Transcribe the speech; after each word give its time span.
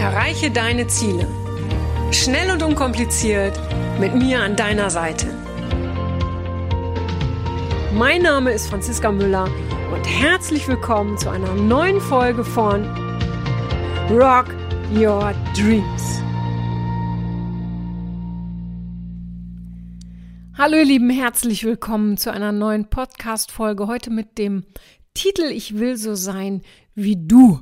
Erreiche 0.00 0.50
deine 0.50 0.86
Ziele. 0.86 1.28
Schnell 2.10 2.50
und 2.50 2.62
unkompliziert 2.62 3.60
mit 4.00 4.14
mir 4.14 4.40
an 4.40 4.56
deiner 4.56 4.88
Seite. 4.88 5.26
Mein 7.92 8.22
Name 8.22 8.50
ist 8.50 8.70
Franziska 8.70 9.12
Müller 9.12 9.46
und 9.92 10.04
herzlich 10.06 10.66
willkommen 10.68 11.18
zu 11.18 11.28
einer 11.28 11.52
neuen 11.52 12.00
Folge 12.00 12.44
von 12.44 12.86
Rock 14.10 14.46
Your 14.90 15.34
Dreams. 15.54 16.22
Hallo 20.56 20.78
ihr 20.78 20.86
Lieben, 20.86 21.10
herzlich 21.10 21.62
willkommen 21.64 22.16
zu 22.16 22.32
einer 22.32 22.52
neuen 22.52 22.88
Podcast-Folge. 22.88 23.86
Heute 23.86 24.08
mit 24.08 24.38
dem 24.38 24.64
Titel 25.12 25.50
Ich 25.50 25.78
will 25.78 25.98
so 25.98 26.14
sein 26.14 26.62
wie 26.94 27.16
du. 27.16 27.60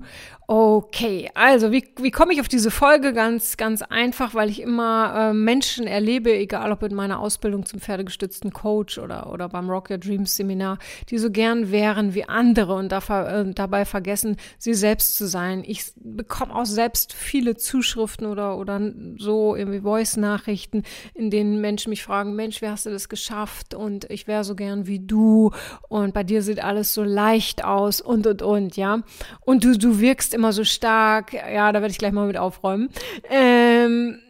Okay, 0.51 1.29
also 1.35 1.73
wie, 1.73 1.85
wie 2.01 2.11
komme 2.11 2.33
ich 2.33 2.41
auf 2.41 2.49
diese 2.49 2.71
Folge? 2.71 3.13
Ganz, 3.13 3.59
ganz 3.59 3.83
einfach, 3.83 4.33
weil 4.33 4.49
ich 4.49 4.63
immer 4.63 5.13
äh, 5.15 5.33
Menschen 5.35 5.87
erlebe, 5.87 6.35
egal 6.35 6.73
ob 6.73 6.83
in 6.83 6.95
meiner 6.95 7.21
Ausbildung 7.21 7.67
zum 7.67 7.81
pferdegestützten 7.81 8.51
Coach 8.55 8.97
oder, 8.97 9.31
oder 9.31 9.51
beim 9.51 9.69
Rock 9.69 9.91
Your 9.91 9.99
Dreams 9.99 10.37
Seminar, 10.37 10.79
die 11.11 11.19
so 11.19 11.31
gern 11.31 11.71
wären 11.71 12.15
wie 12.15 12.25
andere 12.25 12.77
und 12.77 12.93
da, 12.93 13.43
äh, 13.43 13.53
dabei 13.53 13.85
vergessen, 13.85 14.39
sie 14.57 14.73
selbst 14.73 15.19
zu 15.19 15.29
sein. 15.29 15.65
Ich 15.67 15.93
bekomme 15.97 16.55
auch 16.55 16.65
selbst 16.65 17.13
viele 17.13 17.59
Zuschriften 17.59 18.27
oder, 18.27 18.57
oder 18.57 18.81
so 19.19 19.55
irgendwie 19.55 19.81
Voice-Nachrichten, 19.81 20.85
in 21.13 21.29
denen 21.29 21.61
Menschen 21.61 21.91
mich 21.91 22.03
fragen, 22.03 22.35
Mensch, 22.37 22.63
wie 22.63 22.69
hast 22.69 22.87
du 22.87 22.91
das 22.91 23.11
geschafft? 23.11 23.75
Und 23.75 24.11
ich 24.11 24.27
wäre 24.27 24.45
so 24.45 24.55
gern 24.55 24.87
wie 24.87 25.01
du 25.01 25.51
und 25.91 26.15
bei 26.15 26.25
dir 26.25 26.41
sieht 26.41 26.65
alles 26.65 26.95
so 26.95 27.05
leicht 27.05 27.67
aus 27.67 28.01
und, 28.01 28.27
und, 28.27 28.41
und, 28.41 28.79
ja. 28.79 29.03
Und 29.41 29.63
du, 29.63 29.77
du 29.77 30.01
wirkst 30.01 30.38
immer 30.39 30.53
so 30.55 30.65
stark. 30.65 31.35
Ja, 31.35 31.71
da 31.73 31.83
werde 31.83 31.93
ich 31.93 31.99
gleich 31.99 32.13
mal 32.13 32.27
mit 32.27 32.39
aufräumen. 32.39 32.89
Ähm, 33.29 34.21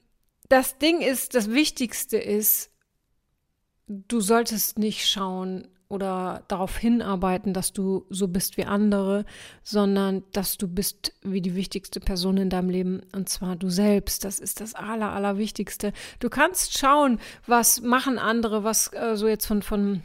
das 0.49 0.79
Ding 0.79 1.01
ist, 1.01 1.35
das 1.35 1.51
Wichtigste 1.51 2.17
ist, 2.17 2.73
du 3.87 4.21
solltest 4.21 4.79
nicht 4.79 5.07
schauen 5.07 5.69
oder 5.89 6.45
darauf 6.49 6.77
hinarbeiten, 6.77 7.55
dass 7.55 7.73
du 7.73 8.05
so 8.11 8.29
bist 8.29 8.59
wie 8.59 8.65
andere, 8.65 9.25
sondern 9.63 10.23
dass 10.33 10.59
du 10.59 10.69
bist 10.69 11.15
wie 11.23 11.41
die 11.41 11.55
wichtigste 11.55 12.01
Person 12.01 12.37
in 12.37 12.51
deinem 12.51 12.69
Leben 12.69 13.03
und 13.15 13.29
zwar 13.29 13.57
du 13.57 13.71
selbst. 13.71 14.25
Das 14.25 14.39
ist 14.39 14.61
das 14.61 14.75
aller, 14.75 15.13
allerwichtigste. 15.13 15.93
Du 16.21 16.29
kannst 16.29 16.77
schauen, 16.77 17.21
was 17.47 17.81
machen 17.81 18.19
andere, 18.19 18.65
was 18.65 18.93
äh, 18.93 19.17
so 19.17 19.29
jetzt 19.29 19.47
von, 19.47 19.63
von 19.63 20.03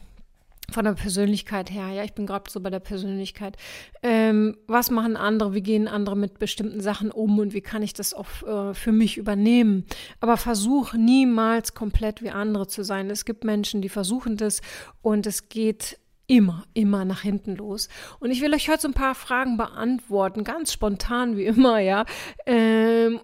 von 0.72 0.86
der 0.86 0.94
Persönlichkeit 0.94 1.70
her, 1.70 1.90
ja, 1.90 2.04
ich 2.04 2.14
bin 2.14 2.26
gerade 2.26 2.50
so 2.50 2.60
bei 2.60 2.70
der 2.70 2.80
Persönlichkeit. 2.80 3.58
Ähm, 4.02 4.58
was 4.68 4.90
machen 4.90 5.16
andere? 5.16 5.54
Wie 5.54 5.62
gehen 5.62 5.88
andere 5.88 6.16
mit 6.16 6.40
bestimmten 6.40 6.82
Sachen 6.82 7.12
um 7.12 7.40
und 7.40 7.54
wie 7.54 7.62
kann 7.62 7.84
ich 7.84 7.94
das 7.94 8.14
auch 8.14 8.28
äh, 8.44 8.74
für 8.74 8.92
mich 8.92 9.18
übernehmen? 9.18 9.86
Aber 10.20 10.38
versuch 10.38 10.94
niemals 10.94 11.74
komplett 11.74 12.22
wie 12.24 12.32
andere 12.32 12.68
zu 12.68 12.84
sein. 12.84 13.10
Es 13.10 13.26
gibt 13.26 13.44
Menschen, 13.44 13.82
die 13.82 13.90
versuchen 13.90 14.38
das 14.38 14.62
und 15.02 15.28
es 15.28 15.50
geht 15.50 16.00
immer, 16.28 16.66
immer 16.74 17.06
nach 17.06 17.22
hinten 17.22 17.56
los. 17.56 17.90
Und 18.20 18.32
ich 18.32 18.42
will 18.42 18.54
euch 18.54 18.70
heute 18.70 18.82
so 18.82 18.88
ein 18.88 18.94
paar 18.94 19.16
Fragen 19.16 19.58
beantworten, 19.58 20.44
ganz 20.44 20.72
spontan 20.72 21.38
wie 21.38 21.46
immer, 21.46 21.80
ja. 21.80 22.06
Ähm, 22.46 23.20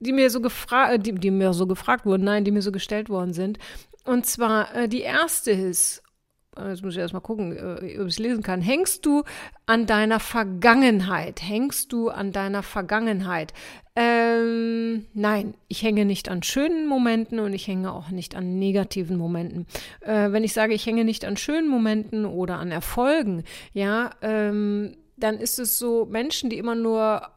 die 0.00 0.12
mir 0.12 0.30
so 0.30 0.40
gefragt, 0.40 0.92
äh, 0.92 0.98
die, 0.98 1.14
die 1.14 1.30
mir 1.30 1.52
so 1.54 1.66
gefragt 1.66 2.04
wurden, 2.04 2.24
nein, 2.24 2.44
die 2.44 2.50
mir 2.50 2.62
so 2.62 2.72
gestellt 2.72 3.08
worden 3.08 3.32
sind. 3.32 3.58
Und 4.04 4.26
zwar, 4.26 4.74
äh, 4.74 4.88
die 4.88 5.00
erste 5.00 5.52
ist, 5.52 6.01
jetzt 6.58 6.82
muss 6.82 6.94
ich 6.94 7.00
erstmal 7.00 7.22
gucken, 7.22 7.56
äh, 7.56 7.98
ob 7.98 8.06
ich 8.06 8.14
es 8.14 8.18
lesen 8.18 8.42
kann. 8.42 8.60
Hängst 8.60 9.06
du 9.06 9.22
an 9.66 9.86
deiner 9.86 10.20
Vergangenheit? 10.20 11.42
Hängst 11.42 11.92
du 11.92 12.10
an 12.10 12.32
deiner 12.32 12.62
Vergangenheit? 12.62 13.52
Ähm, 13.94 15.06
nein, 15.12 15.54
ich 15.68 15.82
hänge 15.82 16.04
nicht 16.04 16.28
an 16.28 16.42
schönen 16.42 16.86
Momenten 16.86 17.38
und 17.38 17.52
ich 17.52 17.66
hänge 17.66 17.92
auch 17.92 18.10
nicht 18.10 18.34
an 18.34 18.58
negativen 18.58 19.16
Momenten. 19.16 19.66
Äh, 20.00 20.32
wenn 20.32 20.44
ich 20.44 20.52
sage, 20.52 20.74
ich 20.74 20.86
hänge 20.86 21.04
nicht 21.04 21.24
an 21.24 21.36
schönen 21.36 21.68
Momenten 21.68 22.24
oder 22.24 22.58
an 22.58 22.70
Erfolgen, 22.70 23.44
ja, 23.72 24.10
ähm, 24.22 24.96
dann 25.16 25.38
ist 25.38 25.58
es 25.58 25.78
so, 25.78 26.06
Menschen, 26.06 26.50
die 26.50 26.58
immer 26.58 26.74
nur 26.74 27.28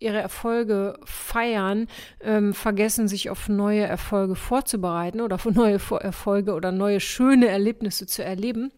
ihre 0.00 0.18
Erfolge 0.18 0.98
feiern, 1.04 1.86
ähm, 2.20 2.54
vergessen 2.54 3.06
sich 3.06 3.30
auf 3.30 3.48
neue 3.48 3.82
Erfolge 3.82 4.34
vorzubereiten 4.34 5.20
oder 5.20 5.36
auf 5.36 5.44
neue 5.50 5.78
Erfolge 6.00 6.54
oder 6.54 6.72
neue 6.72 7.00
schöne 7.00 7.48
Erlebnisse 7.48 8.06
zu 8.06 8.24
erleben. 8.24 8.72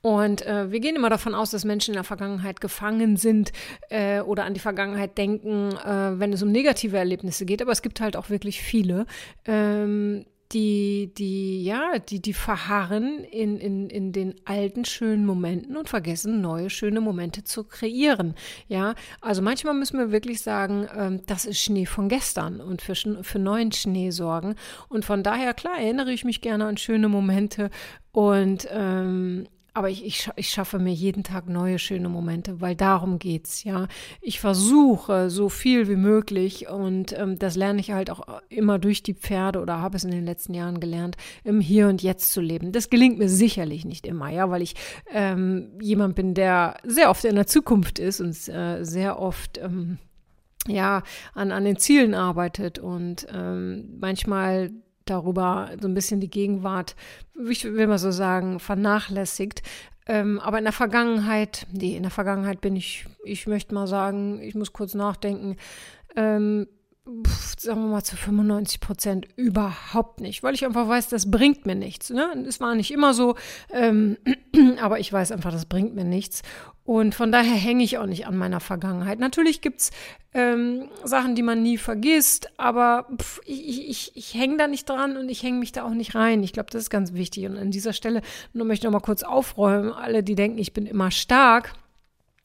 Und 0.00 0.46
äh, 0.46 0.70
wir 0.70 0.80
gehen 0.80 0.96
immer 0.96 1.10
davon 1.10 1.34
aus, 1.34 1.50
dass 1.50 1.64
Menschen 1.64 1.92
in 1.92 1.96
der 1.96 2.04
Vergangenheit 2.04 2.60
gefangen 2.60 3.16
sind 3.16 3.52
äh, 3.90 4.20
oder 4.20 4.44
an 4.44 4.54
die 4.54 4.60
Vergangenheit 4.60 5.18
denken, 5.18 5.72
äh, 5.72 6.18
wenn 6.18 6.32
es 6.32 6.42
um 6.42 6.50
negative 6.50 6.96
Erlebnisse 6.96 7.44
geht. 7.44 7.60
Aber 7.60 7.72
es 7.72 7.82
gibt 7.82 8.00
halt 8.00 8.16
auch 8.16 8.30
wirklich 8.30 8.62
viele, 8.62 9.06
ähm, 9.44 10.24
die, 10.52 11.12
die, 11.16 11.62
ja, 11.64 11.98
die, 11.98 12.20
die 12.20 12.32
verharren 12.32 13.22
in, 13.24 13.58
in, 13.58 13.88
in 13.88 14.12
den 14.12 14.34
alten 14.44 14.84
schönen 14.84 15.24
Momenten 15.24 15.76
und 15.76 15.88
vergessen, 15.88 16.40
neue 16.40 16.70
schöne 16.70 17.00
Momente 17.00 17.44
zu 17.44 17.64
kreieren. 17.64 18.34
Ja, 18.66 18.94
also 19.20 19.42
manchmal 19.42 19.74
müssen 19.74 19.98
wir 19.98 20.10
wirklich 20.10 20.42
sagen, 20.42 20.88
ähm, 20.96 21.20
das 21.26 21.44
ist 21.44 21.60
Schnee 21.60 21.86
von 21.86 22.08
gestern 22.08 22.60
und 22.60 22.82
für, 22.82 22.94
für 22.94 23.38
neuen 23.38 23.70
Schnee 23.72 24.10
sorgen. 24.10 24.56
Und 24.88 25.04
von 25.04 25.22
daher, 25.22 25.54
klar, 25.54 25.78
erinnere 25.78 26.12
ich 26.12 26.24
mich 26.24 26.40
gerne 26.40 26.66
an 26.66 26.76
schöne 26.76 27.08
Momente 27.08 27.70
und 28.12 28.66
ähm, 28.70 29.46
aber 29.74 29.88
ich, 29.90 30.04
ich, 30.04 30.30
ich 30.36 30.50
schaffe 30.50 30.78
mir 30.78 30.92
jeden 30.92 31.22
Tag 31.22 31.48
neue 31.48 31.78
schöne 31.78 32.08
Momente, 32.08 32.60
weil 32.60 32.74
darum 32.74 33.18
geht's, 33.18 33.64
ja. 33.64 33.88
Ich 34.20 34.40
versuche 34.40 35.30
so 35.30 35.48
viel 35.48 35.88
wie 35.88 35.96
möglich 35.96 36.68
und 36.68 37.16
ähm, 37.18 37.38
das 37.38 37.56
lerne 37.56 37.80
ich 37.80 37.92
halt 37.92 38.10
auch 38.10 38.40
immer 38.48 38.78
durch 38.78 39.02
die 39.02 39.14
Pferde 39.14 39.60
oder 39.60 39.78
habe 39.80 39.96
es 39.96 40.04
in 40.04 40.10
den 40.10 40.24
letzten 40.24 40.54
Jahren 40.54 40.80
gelernt, 40.80 41.16
im 41.44 41.60
Hier 41.60 41.88
und 41.88 42.02
Jetzt 42.02 42.32
zu 42.32 42.40
leben. 42.40 42.72
Das 42.72 42.90
gelingt 42.90 43.18
mir 43.18 43.28
sicherlich 43.28 43.84
nicht 43.84 44.06
immer, 44.06 44.30
ja, 44.30 44.50
weil 44.50 44.62
ich 44.62 44.74
ähm, 45.12 45.72
jemand 45.80 46.14
bin, 46.14 46.34
der 46.34 46.76
sehr 46.84 47.10
oft 47.10 47.24
in 47.24 47.36
der 47.36 47.46
Zukunft 47.46 47.98
ist 47.98 48.20
und 48.20 48.36
äh, 48.48 48.84
sehr 48.84 49.18
oft 49.18 49.58
ähm, 49.58 49.98
ja 50.66 51.02
an, 51.34 51.52
an 51.52 51.64
den 51.64 51.76
Zielen 51.76 52.14
arbeitet 52.14 52.78
und 52.78 53.26
ähm, 53.32 53.96
manchmal 54.00 54.70
darüber 55.04 55.70
so 55.80 55.88
ein 55.88 55.94
bisschen 55.94 56.20
die 56.20 56.30
Gegenwart, 56.30 56.96
ich 57.48 57.64
will 57.64 57.86
mal 57.86 57.98
so 57.98 58.10
sagen, 58.10 58.60
vernachlässigt. 58.60 59.62
Ähm, 60.06 60.40
aber 60.40 60.58
in 60.58 60.64
der 60.64 60.72
Vergangenheit, 60.72 61.66
nee, 61.72 61.96
in 61.96 62.02
der 62.02 62.10
Vergangenheit 62.10 62.60
bin 62.60 62.74
ich, 62.76 63.06
ich 63.24 63.46
möchte 63.46 63.74
mal 63.74 63.86
sagen, 63.86 64.40
ich 64.40 64.54
muss 64.54 64.72
kurz 64.72 64.94
nachdenken, 64.94 65.56
ähm, 66.16 66.66
sagen 67.04 67.82
wir 67.82 67.88
mal 67.88 68.04
zu 68.04 68.16
95 68.16 68.80
Prozent 68.80 69.28
überhaupt 69.36 70.20
nicht, 70.20 70.42
weil 70.42 70.54
ich 70.54 70.64
einfach 70.64 70.88
weiß, 70.88 71.08
das 71.08 71.30
bringt 71.30 71.66
mir 71.66 71.74
nichts. 71.74 72.10
Ne? 72.10 72.44
Es 72.46 72.60
war 72.60 72.74
nicht 72.74 72.90
immer 72.90 73.14
so, 73.14 73.36
ähm, 73.70 74.16
aber 74.80 75.00
ich 75.00 75.12
weiß 75.12 75.32
einfach, 75.32 75.50
das 75.50 75.66
bringt 75.66 75.94
mir 75.94 76.04
nichts. 76.04 76.42
Und 76.84 77.14
von 77.14 77.30
daher 77.30 77.54
hänge 77.54 77.84
ich 77.84 77.98
auch 77.98 78.06
nicht 78.06 78.26
an 78.26 78.36
meiner 78.36 78.60
Vergangenheit. 78.60 79.18
Natürlich 79.18 79.60
gibt's 79.60 79.92
ähm, 80.34 80.88
Sachen, 81.04 81.34
die 81.34 81.42
man 81.42 81.62
nie 81.62 81.78
vergisst, 81.78 82.48
aber 82.58 83.06
pff, 83.16 83.40
ich, 83.44 83.88
ich, 83.88 84.16
ich 84.16 84.34
hänge 84.34 84.56
da 84.56 84.66
nicht 84.66 84.88
dran 84.88 85.16
und 85.16 85.28
ich 85.28 85.42
hänge 85.42 85.58
mich 85.58 85.72
da 85.72 85.84
auch 85.84 85.94
nicht 85.94 86.14
rein. 86.14 86.42
Ich 86.42 86.52
glaube, 86.52 86.70
das 86.70 86.82
ist 86.82 86.90
ganz 86.90 87.12
wichtig. 87.12 87.46
Und 87.46 87.56
an 87.58 87.70
dieser 87.70 87.92
Stelle 87.92 88.22
nur 88.52 88.66
möchte 88.66 88.86
ich 88.86 88.92
noch 88.92 88.98
mal 88.98 89.04
kurz 89.04 89.22
aufräumen. 89.22 89.92
Alle, 89.92 90.22
die 90.22 90.34
denken, 90.34 90.58
ich 90.58 90.72
bin 90.72 90.86
immer 90.86 91.10
stark, 91.10 91.74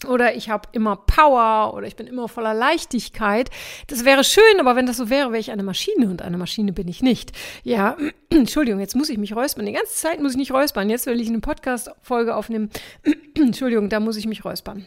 oder 0.08 0.36
ich 0.36 0.50
habe 0.50 0.70
immer 0.72 0.96
Power 0.96 1.74
oder 1.74 1.88
ich 1.88 1.96
bin 1.96 2.08
immer 2.08 2.28
voller 2.28 2.54
Leichtigkeit. 2.54 3.50
Das 3.88 4.06
wäre 4.06 4.24
schön, 4.24 4.60
aber 4.60 4.76
wenn 4.76 4.86
das 4.86 4.98
so 4.98 5.10
wäre, 5.10 5.32
wäre 5.32 5.40
ich 5.40 5.52
eine 5.52 5.64
Maschine 5.64 6.10
und 6.10 6.22
eine 6.22 6.38
Maschine 6.38 6.74
bin 6.74 6.88
ich 6.88 7.02
nicht. 7.02 7.32
Ja, 7.64 7.98
Entschuldigung, 8.30 8.80
jetzt 8.80 8.96
muss 8.96 9.10
ich 9.10 9.18
mich 9.18 9.36
räuspern. 9.36 9.66
Die 9.66 9.74
ganze 9.74 9.94
Zeit 9.94 10.22
muss 10.22 10.32
ich 10.34 10.38
nicht 10.38 10.52
räuspern. 10.52 10.90
Jetzt 10.90 11.06
will 11.06 11.20
ich 11.20 11.28
eine 11.28 11.40
Podcast-Folge 11.40 12.36
aufnehmen. 12.36 12.70
Entschuldigung, 13.36 13.90
da 13.90 14.00
muss 14.00 14.18
ich 14.18 14.28
mich 14.28 14.46
räuspern. 14.46 14.86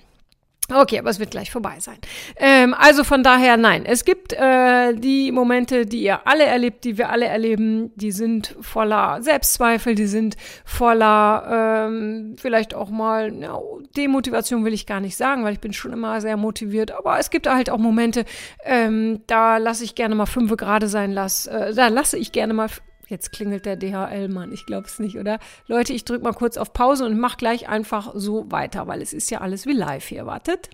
Okay, 0.71 0.99
aber 0.99 1.09
es 1.09 1.19
wird 1.19 1.31
gleich 1.31 1.51
vorbei 1.51 1.77
sein. 1.81 1.97
Ähm, 2.37 2.75
also 2.75 3.03
von 3.03 3.23
daher, 3.23 3.57
nein, 3.57 3.87
es 3.87 4.05
gibt 4.05 4.35
äh, 4.35 4.95
die 4.95 5.33
Momente, 5.33 5.87
die 5.87 6.03
ihr 6.03 6.27
alle 6.27 6.45
erlebt, 6.45 6.85
die 6.85 6.99
wir 6.99 7.09
alle 7.09 7.25
erleben, 7.25 7.91
die 7.97 8.13
sind 8.13 8.55
voller 8.61 9.23
Selbstzweifel, 9.23 9.95
die 9.95 10.07
sind 10.07 10.37
voller 10.67 11.87
ähm, 11.89 12.37
vielleicht 12.39 12.75
auch 12.75 12.91
mal 12.91 13.33
ja, 13.33 13.59
Demotivation 13.97 14.67
will 14.67 14.75
ich 14.75 14.85
gar 14.85 15.01
nicht 15.01 15.17
sagen, 15.17 15.43
weil 15.43 15.55
ich 15.55 15.61
bin 15.61 15.73
schon 15.73 15.95
immer 15.95 16.21
sehr 16.21 16.37
motiviert. 16.37 16.91
Aber 16.91 17.19
es 17.19 17.31
gibt 17.31 17.49
halt 17.49 17.71
auch 17.71 17.79
Momente, 17.79 18.27
ähm, 18.63 19.23
da 19.27 19.57
lasse 19.57 19.85
ich 19.85 19.95
gerne 19.95 20.15
mal 20.15 20.27
fünf 20.27 20.55
gerade 20.59 20.89
sein, 20.89 21.13
lass, 21.13 21.47
äh, 21.47 21.73
da 21.75 21.89
lasse 21.89 22.19
ich 22.19 22.31
gerne 22.33 22.53
mal 22.53 22.69
Jetzt 23.09 23.33
klingelt 23.33 23.65
der 23.65 23.77
DHL-Mann, 23.77 24.53
ich 24.53 24.67
glaube 24.67 24.87
es 24.87 24.99
nicht, 24.99 25.19
oder? 25.19 25.39
Leute, 25.67 25.95
ich 25.95 26.05
drücke 26.05 26.25
mal 26.25 26.35
kurz 26.35 26.57
auf 26.59 26.75
Pause 26.75 27.07
und 27.07 27.19
mache 27.19 27.39
gleich 27.39 27.69
einfach 27.69 28.13
so 28.15 28.51
weiter, 28.51 28.87
weil 28.87 29.01
es 29.01 29.13
ist 29.13 29.31
ja 29.31 29.41
alles 29.41 29.67
wie 29.67 29.73
live 29.73 30.07
hier. 30.07 30.27
Wartet. 30.27 30.71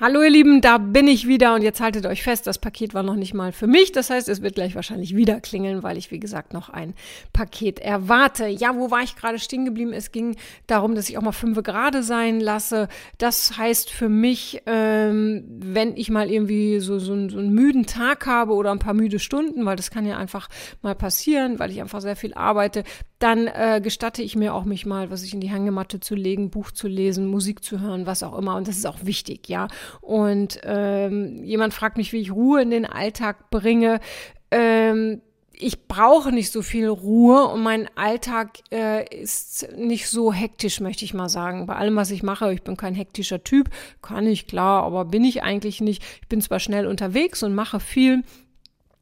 Hallo 0.00 0.22
ihr 0.24 0.30
Lieben, 0.30 0.60
da 0.60 0.78
bin 0.78 1.06
ich 1.06 1.28
wieder 1.28 1.54
und 1.54 1.62
jetzt 1.62 1.80
haltet 1.80 2.04
euch 2.04 2.24
fest, 2.24 2.48
das 2.48 2.58
Paket 2.58 2.94
war 2.94 3.04
noch 3.04 3.14
nicht 3.14 3.32
mal 3.32 3.52
für 3.52 3.68
mich. 3.68 3.92
Das 3.92 4.10
heißt, 4.10 4.28
es 4.28 4.42
wird 4.42 4.56
gleich 4.56 4.74
wahrscheinlich 4.74 5.14
wieder 5.14 5.40
klingeln, 5.40 5.84
weil 5.84 5.96
ich, 5.96 6.10
wie 6.10 6.18
gesagt, 6.18 6.52
noch 6.52 6.68
ein 6.68 6.94
Paket 7.32 7.78
erwarte. 7.78 8.48
Ja, 8.48 8.74
wo 8.74 8.90
war 8.90 9.04
ich 9.04 9.14
gerade 9.14 9.38
stehen 9.38 9.64
geblieben? 9.64 9.92
Es 9.92 10.10
ging 10.10 10.34
darum, 10.66 10.96
dass 10.96 11.08
ich 11.08 11.16
auch 11.16 11.22
mal 11.22 11.30
fünf 11.30 11.62
gerade 11.62 12.02
sein 12.02 12.40
lasse. 12.40 12.88
Das 13.18 13.56
heißt 13.56 13.88
für 13.88 14.08
mich, 14.08 14.62
ähm, 14.66 15.44
wenn 15.60 15.96
ich 15.96 16.10
mal 16.10 16.28
irgendwie 16.28 16.80
so, 16.80 16.98
so, 16.98 17.28
so 17.28 17.38
einen 17.38 17.54
müden 17.54 17.86
Tag 17.86 18.26
habe 18.26 18.54
oder 18.54 18.72
ein 18.72 18.80
paar 18.80 18.94
müde 18.94 19.20
Stunden, 19.20 19.64
weil 19.64 19.76
das 19.76 19.92
kann 19.92 20.06
ja 20.06 20.18
einfach 20.18 20.48
mal 20.82 20.96
passieren, 20.96 21.60
weil 21.60 21.70
ich 21.70 21.80
einfach 21.80 22.00
sehr 22.00 22.16
viel 22.16 22.34
arbeite, 22.34 22.82
dann 23.20 23.46
äh, 23.46 23.80
gestatte 23.82 24.22
ich 24.22 24.34
mir 24.34 24.54
auch 24.54 24.64
mich 24.64 24.86
mal, 24.86 25.10
was 25.10 25.22
ich 25.22 25.32
in 25.32 25.40
die 25.40 25.48
Hängematte 25.50 26.00
zu 26.00 26.14
legen, 26.14 26.50
Buch 26.50 26.72
zu 26.72 26.88
lesen, 26.88 27.26
Musik 27.26 27.62
zu 27.62 27.80
hören, 27.80 28.06
was 28.06 28.22
auch 28.22 28.36
immer. 28.36 28.56
Und 28.56 28.66
das 28.66 28.76
ist 28.76 28.86
auch 28.86 28.98
wichtig, 29.04 29.48
ja. 29.48 29.68
Und 30.00 30.60
ähm, 30.64 31.42
jemand 31.44 31.74
fragt 31.74 31.96
mich, 31.96 32.12
wie 32.12 32.20
ich 32.20 32.32
Ruhe 32.32 32.62
in 32.62 32.70
den 32.70 32.86
Alltag 32.86 33.50
bringe. 33.50 34.00
Ähm, 34.50 35.20
ich 35.56 35.86
brauche 35.86 36.32
nicht 36.32 36.50
so 36.50 36.62
viel 36.62 36.88
Ruhe 36.88 37.46
und 37.46 37.62
mein 37.62 37.88
Alltag 37.96 38.58
äh, 38.72 39.04
ist 39.14 39.68
nicht 39.76 40.08
so 40.08 40.32
hektisch, 40.32 40.80
möchte 40.80 41.04
ich 41.04 41.14
mal 41.14 41.28
sagen. 41.28 41.66
Bei 41.66 41.76
allem, 41.76 41.96
was 41.96 42.10
ich 42.10 42.22
mache, 42.22 42.52
ich 42.52 42.62
bin 42.62 42.76
kein 42.76 42.94
hektischer 42.94 43.44
Typ, 43.44 43.70
kann 44.02 44.26
ich 44.26 44.46
klar, 44.46 44.82
aber 44.82 45.04
bin 45.04 45.24
ich 45.24 45.42
eigentlich 45.42 45.80
nicht. 45.80 46.02
Ich 46.22 46.28
bin 46.28 46.40
zwar 46.40 46.58
schnell 46.58 46.86
unterwegs 46.86 47.42
und 47.42 47.54
mache 47.54 47.78
viel, 47.80 48.22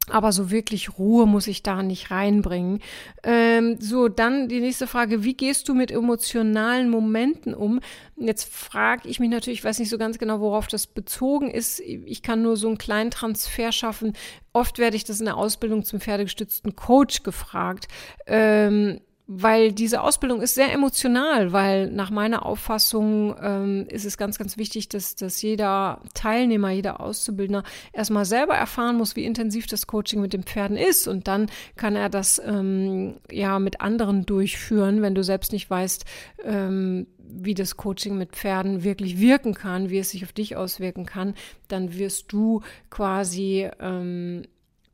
aber 0.09 0.31
so 0.31 0.51
wirklich 0.51 0.97
Ruhe 0.97 1.25
muss 1.25 1.47
ich 1.47 1.63
da 1.63 1.81
nicht 1.81 2.11
reinbringen. 2.11 2.79
Ähm, 3.23 3.77
so, 3.79 4.09
dann 4.09 4.49
die 4.49 4.59
nächste 4.59 4.87
Frage, 4.87 5.23
wie 5.23 5.33
gehst 5.33 5.69
du 5.69 5.73
mit 5.73 5.91
emotionalen 5.91 6.89
Momenten 6.89 7.53
um? 7.53 7.79
Jetzt 8.17 8.53
frage 8.53 9.07
ich 9.07 9.19
mich 9.19 9.29
natürlich, 9.29 9.59
ich 9.59 9.65
weiß 9.65 9.79
nicht 9.79 9.89
so 9.89 9.97
ganz 9.97 10.17
genau, 10.17 10.39
worauf 10.39 10.67
das 10.67 10.87
bezogen 10.87 11.49
ist. 11.49 11.79
Ich 11.79 12.21
kann 12.21 12.41
nur 12.41 12.57
so 12.57 12.67
einen 12.67 12.77
kleinen 12.77 13.11
Transfer 13.11 13.71
schaffen. 13.71 14.13
Oft 14.51 14.77
werde 14.77 14.97
ich 14.97 15.03
das 15.03 15.19
in 15.19 15.25
der 15.25 15.37
Ausbildung 15.37 15.83
zum 15.83 15.99
pferdegestützten 15.99 16.75
Coach 16.75 17.23
gefragt. 17.23 17.87
Ähm, 18.27 18.99
weil 19.25 19.71
diese 19.71 20.01
Ausbildung 20.01 20.41
ist 20.41 20.55
sehr 20.55 20.73
emotional, 20.73 21.53
weil 21.53 21.89
nach 21.89 22.09
meiner 22.09 22.45
Auffassung 22.45 23.35
ähm, 23.41 23.85
ist 23.89 24.05
es 24.05 24.17
ganz, 24.17 24.37
ganz 24.37 24.57
wichtig, 24.57 24.89
dass, 24.89 25.15
dass 25.15 25.41
jeder 25.41 26.01
Teilnehmer, 26.13 26.71
jeder 26.71 26.99
Auszubildender 26.99 27.63
erstmal 27.93 28.25
selber 28.25 28.55
erfahren 28.55 28.97
muss, 28.97 29.15
wie 29.15 29.23
intensiv 29.23 29.65
das 29.67 29.87
Coaching 29.87 30.19
mit 30.19 30.33
den 30.33 30.43
Pferden 30.43 30.75
ist. 30.75 31.07
Und 31.07 31.29
dann 31.29 31.49
kann 31.77 31.95
er 31.95 32.09
das 32.09 32.41
ähm, 32.45 33.15
ja 33.31 33.59
mit 33.59 33.79
anderen 33.79 34.25
durchführen, 34.25 35.01
wenn 35.01 35.15
du 35.15 35.23
selbst 35.23 35.53
nicht 35.53 35.69
weißt, 35.69 36.03
ähm, 36.43 37.07
wie 37.17 37.53
das 37.53 37.77
Coaching 37.77 38.17
mit 38.17 38.33
Pferden 38.33 38.83
wirklich 38.83 39.19
wirken 39.19 39.53
kann, 39.53 39.89
wie 39.89 39.99
es 39.99 40.11
sich 40.11 40.23
auf 40.23 40.33
dich 40.33 40.55
auswirken 40.55 41.05
kann, 41.05 41.33
dann 41.67 41.97
wirst 41.97 42.31
du 42.31 42.61
quasi 42.89 43.69
ähm, 43.79 44.43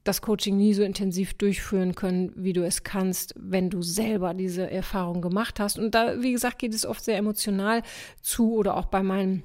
das 0.09 0.21
Coaching 0.21 0.57
nie 0.57 0.73
so 0.73 0.83
intensiv 0.83 1.35
durchführen 1.35 1.95
können, 1.95 2.31
wie 2.35 2.53
du 2.53 2.65
es 2.65 2.83
kannst, 2.83 3.33
wenn 3.38 3.69
du 3.69 3.81
selber 3.81 4.33
diese 4.33 4.69
Erfahrung 4.69 5.21
gemacht 5.21 5.59
hast. 5.59 5.79
Und 5.79 5.95
da, 5.95 6.21
wie 6.21 6.31
gesagt, 6.31 6.59
geht 6.59 6.73
es 6.73 6.85
oft 6.85 7.03
sehr 7.03 7.17
emotional 7.17 7.83
zu 8.21 8.53
oder 8.56 8.75
auch 8.75 8.88
bei 8.88 9.03
meinen 9.03 9.44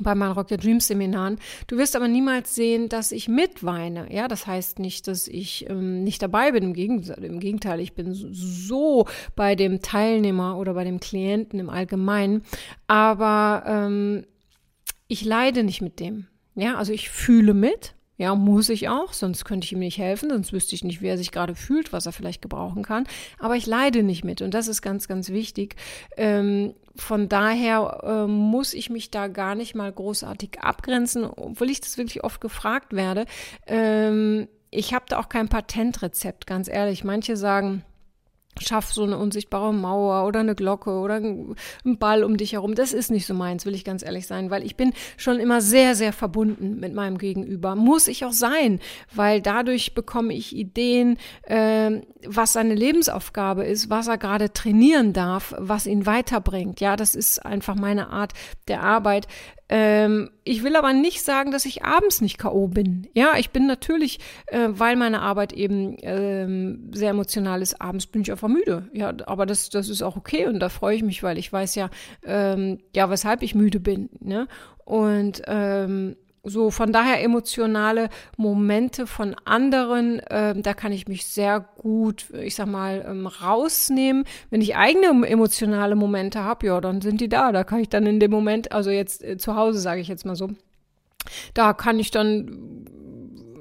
bei 0.00 0.14
meinen 0.14 0.30
Rock 0.32 0.52
Your 0.52 0.58
Dreams 0.58 0.86
Seminaren. 0.86 1.38
Du 1.66 1.76
wirst 1.76 1.96
aber 1.96 2.06
niemals 2.06 2.54
sehen, 2.54 2.88
dass 2.88 3.10
ich 3.10 3.26
mitweine. 3.26 4.12
Ja, 4.14 4.28
das 4.28 4.46
heißt 4.46 4.78
nicht, 4.78 5.08
dass 5.08 5.26
ich 5.26 5.68
ähm, 5.68 6.04
nicht 6.04 6.22
dabei 6.22 6.52
bin. 6.52 6.62
Im 6.62 6.72
Gegenteil, 6.72 7.24
Im 7.24 7.40
Gegenteil, 7.40 7.80
ich 7.80 7.94
bin 7.94 8.14
so 8.14 9.06
bei 9.34 9.56
dem 9.56 9.82
Teilnehmer 9.82 10.56
oder 10.56 10.74
bei 10.74 10.84
dem 10.84 11.00
Klienten 11.00 11.58
im 11.58 11.68
Allgemeinen. 11.68 12.42
Aber 12.86 13.64
ähm, 13.66 14.24
ich 15.08 15.24
leide 15.24 15.64
nicht 15.64 15.82
mit 15.82 15.98
dem. 15.98 16.26
Ja, 16.54 16.76
also 16.76 16.92
ich 16.92 17.10
fühle 17.10 17.54
mit, 17.54 17.94
ja, 18.18 18.34
muss 18.34 18.68
ich 18.68 18.88
auch, 18.88 19.12
sonst 19.12 19.44
könnte 19.44 19.64
ich 19.64 19.72
ihm 19.72 19.78
nicht 19.78 19.96
helfen, 19.96 20.28
sonst 20.30 20.52
wüsste 20.52 20.74
ich 20.74 20.82
nicht, 20.82 21.00
wie 21.00 21.06
er 21.06 21.16
sich 21.16 21.30
gerade 21.30 21.54
fühlt, 21.54 21.92
was 21.92 22.04
er 22.04 22.12
vielleicht 22.12 22.42
gebrauchen 22.42 22.82
kann. 22.82 23.06
Aber 23.38 23.54
ich 23.54 23.64
leide 23.64 24.02
nicht 24.02 24.24
mit 24.24 24.42
und 24.42 24.52
das 24.52 24.66
ist 24.66 24.82
ganz, 24.82 25.06
ganz 25.06 25.30
wichtig. 25.30 25.76
Ähm, 26.16 26.74
von 26.96 27.28
daher 27.28 28.00
äh, 28.02 28.26
muss 28.26 28.74
ich 28.74 28.90
mich 28.90 29.12
da 29.12 29.28
gar 29.28 29.54
nicht 29.54 29.76
mal 29.76 29.92
großartig 29.92 30.60
abgrenzen, 30.60 31.24
obwohl 31.24 31.70
ich 31.70 31.80
das 31.80 31.96
wirklich 31.96 32.24
oft 32.24 32.40
gefragt 32.40 32.92
werde. 32.92 33.24
Ähm, 33.68 34.48
ich 34.70 34.92
habe 34.94 35.04
da 35.08 35.20
auch 35.20 35.28
kein 35.28 35.48
Patentrezept, 35.48 36.46
ganz 36.48 36.68
ehrlich. 36.68 37.04
Manche 37.04 37.36
sagen, 37.36 37.84
schaff 38.60 38.92
so 38.92 39.04
eine 39.04 39.18
unsichtbare 39.18 39.72
Mauer 39.72 40.26
oder 40.26 40.40
eine 40.40 40.54
Glocke 40.54 40.90
oder 40.90 41.16
ein 41.16 41.54
Ball 41.98 42.24
um 42.24 42.36
dich 42.36 42.52
herum. 42.52 42.74
Das 42.74 42.92
ist 42.92 43.10
nicht 43.10 43.26
so 43.26 43.34
meins, 43.34 43.66
will 43.66 43.74
ich 43.74 43.84
ganz 43.84 44.02
ehrlich 44.02 44.26
sein, 44.26 44.50
weil 44.50 44.64
ich 44.64 44.76
bin 44.76 44.92
schon 45.16 45.40
immer 45.40 45.60
sehr, 45.60 45.94
sehr 45.94 46.12
verbunden 46.12 46.78
mit 46.80 46.94
meinem 46.94 47.18
Gegenüber. 47.18 47.74
Muss 47.74 48.08
ich 48.08 48.24
auch 48.24 48.32
sein, 48.32 48.80
weil 49.14 49.40
dadurch 49.40 49.94
bekomme 49.94 50.34
ich 50.34 50.54
Ideen, 50.54 51.18
äh, 51.42 52.00
was 52.26 52.52
seine 52.52 52.74
Lebensaufgabe 52.74 53.64
ist, 53.64 53.90
was 53.90 54.08
er 54.08 54.18
gerade 54.18 54.52
trainieren 54.52 55.12
darf, 55.12 55.54
was 55.58 55.86
ihn 55.86 56.06
weiterbringt. 56.06 56.80
Ja, 56.80 56.96
das 56.96 57.14
ist 57.14 57.44
einfach 57.44 57.74
meine 57.74 58.10
Art 58.10 58.32
der 58.68 58.82
Arbeit. 58.82 59.26
Ähm, 59.68 60.30
ich 60.44 60.62
will 60.62 60.76
aber 60.76 60.92
nicht 60.92 61.22
sagen, 61.22 61.50
dass 61.50 61.66
ich 61.66 61.84
abends 61.84 62.20
nicht 62.20 62.38
K.O. 62.38 62.68
bin. 62.68 63.06
Ja, 63.12 63.34
ich 63.36 63.50
bin 63.50 63.66
natürlich, 63.66 64.18
äh, 64.46 64.68
weil 64.70 64.96
meine 64.96 65.20
Arbeit 65.20 65.52
eben 65.52 65.96
ähm, 66.02 66.90
sehr 66.92 67.10
emotional 67.10 67.60
ist, 67.60 67.80
abends 67.80 68.06
bin 68.06 68.22
ich 68.22 68.30
einfach 68.30 68.48
müde. 68.48 68.88
Ja, 68.92 69.12
aber 69.26 69.44
das, 69.44 69.68
das 69.68 69.88
ist 69.88 70.02
auch 70.02 70.16
okay 70.16 70.46
und 70.46 70.60
da 70.60 70.68
freue 70.68 70.96
ich 70.96 71.02
mich, 71.02 71.22
weil 71.22 71.38
ich 71.38 71.52
weiß 71.52 71.74
ja, 71.74 71.90
ähm, 72.24 72.78
ja, 72.94 73.10
weshalb 73.10 73.42
ich 73.42 73.54
müde 73.54 73.80
bin. 73.80 74.08
Ne? 74.20 74.48
Und 74.84 75.42
ähm, 75.46 76.16
so 76.48 76.70
von 76.70 76.92
daher 76.92 77.22
emotionale 77.22 78.08
Momente 78.36 79.06
von 79.06 79.36
anderen, 79.44 80.20
äh, 80.20 80.54
da 80.60 80.74
kann 80.74 80.92
ich 80.92 81.08
mich 81.08 81.26
sehr 81.26 81.60
gut, 81.60 82.26
ich 82.32 82.54
sag 82.54 82.66
mal, 82.66 83.04
ähm, 83.08 83.26
rausnehmen. 83.26 84.24
Wenn 84.50 84.60
ich 84.60 84.76
eigene 84.76 85.26
emotionale 85.26 85.94
Momente 85.94 86.42
habe, 86.42 86.66
ja, 86.66 86.80
dann 86.80 87.00
sind 87.00 87.20
die 87.20 87.28
da. 87.28 87.52
Da 87.52 87.64
kann 87.64 87.80
ich 87.80 87.88
dann 87.88 88.06
in 88.06 88.20
dem 88.20 88.30
Moment, 88.30 88.72
also 88.72 88.90
jetzt 88.90 89.22
äh, 89.24 89.36
zu 89.38 89.56
Hause 89.56 89.78
sage 89.78 90.00
ich 90.00 90.08
jetzt 90.08 90.26
mal 90.26 90.36
so, 90.36 90.50
da 91.54 91.72
kann 91.72 91.98
ich 91.98 92.10
dann 92.10 92.86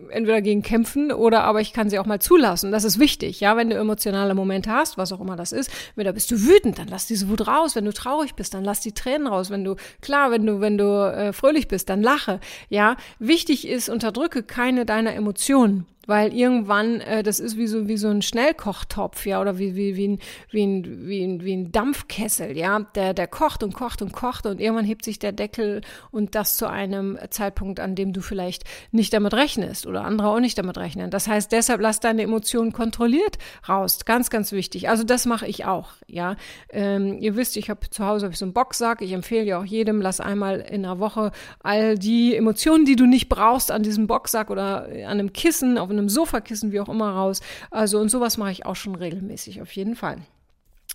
entweder 0.09 0.42
gegen 0.42 0.62
kämpfen 0.62 1.12
oder 1.12 1.44
aber 1.44 1.62
ich 1.62 1.74
kann 1.74 1.89
sie 1.89 2.00
auch 2.00 2.06
mal 2.06 2.19
zulassen. 2.19 2.71
Das 2.71 2.83
ist 2.83 3.00
wichtig, 3.00 3.39
ja, 3.39 3.57
wenn 3.57 3.69
du 3.69 3.75
emotionale 3.75 4.33
Momente 4.33 4.71
hast, 4.71 4.98
was 4.98 5.12
auch 5.12 5.21
immer 5.21 5.36
das 5.36 5.51
ist. 5.51 5.71
Wenn 5.95 6.06
da 6.06 6.12
bist 6.12 6.31
du 6.31 6.42
wütend, 6.42 6.80
dann 6.80 6.88
lass 6.88 7.07
diese 7.07 7.30
Wut 7.30 7.48
raus. 7.48 7.75
Wenn 7.75 7.86
du 7.86 7.94
traurig 7.94 8.36
bist, 8.36 8.54
dann 8.54 8.63
lass 8.63 8.81
die 8.81 8.94
Tränen 8.94 9.27
raus. 9.27 9.50
Wenn 9.50 9.63
du 9.63 9.75
klar, 10.01 10.31
wenn 10.31 10.45
du 10.45 10.62
wenn 10.62 10.77
du 10.77 10.86
äh, 10.86 11.33
fröhlich 11.33 11.68
bist, 11.68 11.89
dann 11.89 12.01
lache. 12.01 12.39
Ja, 12.69 12.95
wichtig 13.19 13.68
ist, 13.68 13.89
unterdrücke 13.89 14.44
keine 14.44 14.86
deiner 14.86 15.13
Emotionen 15.13 15.86
weil 16.07 16.33
irgendwann, 16.33 17.01
äh, 17.01 17.21
das 17.21 17.39
ist 17.39 17.57
wie 17.57 17.68
so, 17.68 17.88
wie 17.88 17.98
so 17.98 18.07
ein 18.07 18.21
Schnellkochtopf, 18.21 19.25
ja, 19.25 19.39
oder 19.39 19.59
wie, 19.59 19.75
wie, 19.75 19.95
wie, 19.95 20.07
ein, 20.07 20.19
wie, 20.50 20.65
ein, 20.65 21.07
wie, 21.07 21.24
ein, 21.24 21.44
wie 21.44 21.54
ein 21.54 21.71
Dampfkessel, 21.71 22.57
ja, 22.57 22.80
der, 22.95 23.13
der 23.13 23.27
kocht 23.27 23.62
und 23.62 23.74
kocht 23.74 24.01
und 24.01 24.13
kocht 24.13 24.45
und 24.45 24.59
irgendwann 24.59 24.86
hebt 24.86 25.06
sich 25.06 25.19
der 25.19 25.33
Deckel 25.33 25.81
und 26.12 26.33
das 26.33 26.57
zu 26.57 26.68
einem 26.68 27.18
Zeitpunkt, 27.30 27.80
an 27.80 27.95
dem 27.95 28.13
du 28.13 28.21
vielleicht 28.21 28.63
nicht 28.91 29.13
damit 29.13 29.34
rechnest 29.34 29.86
oder 29.86 30.05
andere 30.05 30.29
auch 30.29 30.39
nicht 30.39 30.58
damit 30.58 30.77
rechnen. 30.77 31.12
Das 31.12 31.27
heißt, 31.27 31.51
deshalb 31.51 31.81
lass 31.81 32.00
deine 32.00 32.24
Emotionen 32.24 32.72
kontrolliert 32.72 33.38
raus. 33.67 34.05
Ganz, 34.05 34.29
ganz 34.29 34.51
wichtig. 34.51 34.89
Also 34.89 35.03
das 35.03 35.25
mache 35.25 35.46
ich 35.48 35.65
auch, 35.65 35.89
ja. 36.08 36.36
Ähm, 36.70 37.17
ihr 37.20 37.36
wisst, 37.36 37.58
ich 37.58 37.70
habe 37.70 37.89
zu 37.89 38.05
Hause 38.05 38.25
hab 38.25 38.34
ich 38.34 38.39
so 38.39 38.46
einen 38.46 38.53
Boxsack. 38.53 39.01
Ich 39.01 39.12
empfehle 39.12 39.43
ja 39.43 39.60
auch 39.60 39.65
jedem, 39.65 40.01
lass 40.01 40.20
einmal 40.22 40.62
in 40.62 40.86
einer 40.86 41.00
Woche 41.00 41.31
all 41.62 41.98
die 41.98 42.36
Emotionen, 42.36 42.86
die 42.86 42.96
du 42.96 43.05
nicht 43.05 43.27
brauchst, 43.27 43.72
an 43.72 43.84
diesem 43.84 44.08
Boxsack 44.08 44.50
oder 44.50 44.84
an 44.86 45.20
einem 45.20 45.34
Kissen, 45.34 45.77
auf 45.77 45.89
einem 45.89 45.97
Sofakissen, 46.10 46.72
wie 46.72 46.80
auch 46.80 46.89
immer 46.89 47.12
raus. 47.12 47.42
Also 47.72 48.00
und 48.00 48.10
sowas 48.10 48.38
mache 48.38 48.51
ich 48.51 48.66
auch 48.66 48.75
schon 48.75 48.96
regelmäßig, 48.96 49.62
auf 49.62 49.72
jeden 49.72 49.96
Fall. 49.96 50.18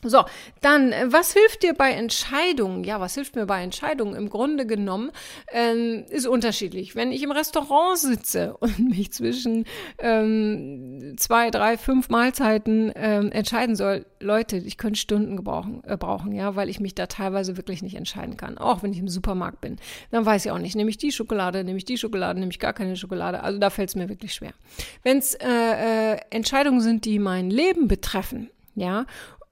So, 0.05 0.25
dann, 0.61 0.91
äh, 0.93 1.13
was 1.13 1.33
hilft 1.33 1.63
dir 1.63 1.75
bei 1.75 1.93
Entscheidungen? 1.93 2.83
Ja, 2.83 2.99
was 2.99 3.15
hilft 3.15 3.37
mir 3.37 3.47
bei 3.47 3.63
Entscheidungen? 3.63 4.17
Im 4.17 4.31
Grunde 4.31 4.67
genommen 4.67 5.13
ähm, 5.53 6.05
ist 6.11 6.27
unterschiedlich. 6.27 6.97
Wenn 6.97 7.13
ich 7.13 7.23
im 7.23 7.31
Restaurant 7.31 7.99
sitze 7.99 8.57
und 8.61 8.91
mich 8.91 9.13
zwischen 9.13 9.65
ähm, 9.99 11.15
zwei, 11.19 11.51
drei, 11.51 11.79
fünf 11.79 12.09
Mahlzeiten 12.09 12.91
ähm, 12.97 13.31
entscheiden 13.31 13.77
soll, 13.77 14.05
Leute, 14.19 14.57
ich 14.57 14.77
könnte 14.77 14.99
Stunden 14.99 15.37
gebrauchen, 15.37 15.83
äh, 15.87 15.97
brauchen, 15.97 16.33
ja, 16.33 16.57
weil 16.57 16.69
ich 16.69 16.81
mich 16.81 16.97
da 16.97 17.07
teilweise 17.07 17.57
wirklich 17.57 17.83
nicht 17.83 17.95
entscheiden 17.95 18.37
kann. 18.37 18.59
Auch 18.59 18.83
wenn 18.83 18.93
ich 18.93 18.99
im 18.99 19.09
Supermarkt 19.09 19.61
bin. 19.61 19.77
Dann 20.11 20.27
weiß 20.27 20.47
ich 20.47 20.51
auch 20.51 20.59
nicht, 20.59 20.75
nehme 20.75 20.91
ich 20.91 20.99
die 20.99 21.13
Schokolade, 21.13 21.63
nehme 21.63 21.79
ich 21.79 21.85
die 21.85 21.99
Schokolade, 21.99 22.41
nehme 22.41 22.51
ich 22.51 22.59
gar 22.59 22.73
keine 22.73 22.97
Schokolade. 22.97 23.43
Also 23.43 23.61
da 23.61 23.71
fällt 23.71 23.91
es 23.91 23.95
mir 23.95 24.09
wirklich 24.09 24.35
schwer. 24.35 24.53
Wenn 25.05 25.19
es 25.19 25.35
äh, 25.35 26.15
äh, 26.15 26.19
Entscheidungen 26.31 26.81
sind, 26.81 27.05
die 27.05 27.21
mein 27.21 27.51
Leben 27.51 27.87
betreffen, 27.87 28.51
ja, 28.75 29.05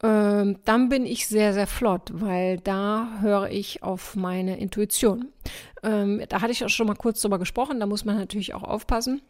ähm, 0.03 0.59
dann 0.65 0.89
bin 0.89 1.05
ich 1.05 1.27
sehr, 1.27 1.53
sehr 1.53 1.67
flott, 1.67 2.11
weil 2.13 2.59
da 2.59 3.19
höre 3.21 3.51
ich 3.51 3.83
auf 3.83 4.17
meine 4.17 4.59
Intuition. 4.59 5.29
Ähm, 5.83 6.23
da 6.29 6.41
hatte 6.41 6.53
ich 6.53 6.65
auch 6.65 6.69
schon 6.69 6.87
mal 6.87 6.95
kurz 6.95 7.21
drüber 7.21 7.39
gesprochen, 7.39 7.81
da 7.81 7.87
muss 7.87 8.05
man 8.05 8.17
natürlich 8.17 8.55
auch 8.55 8.63
aufpassen. 8.63 9.21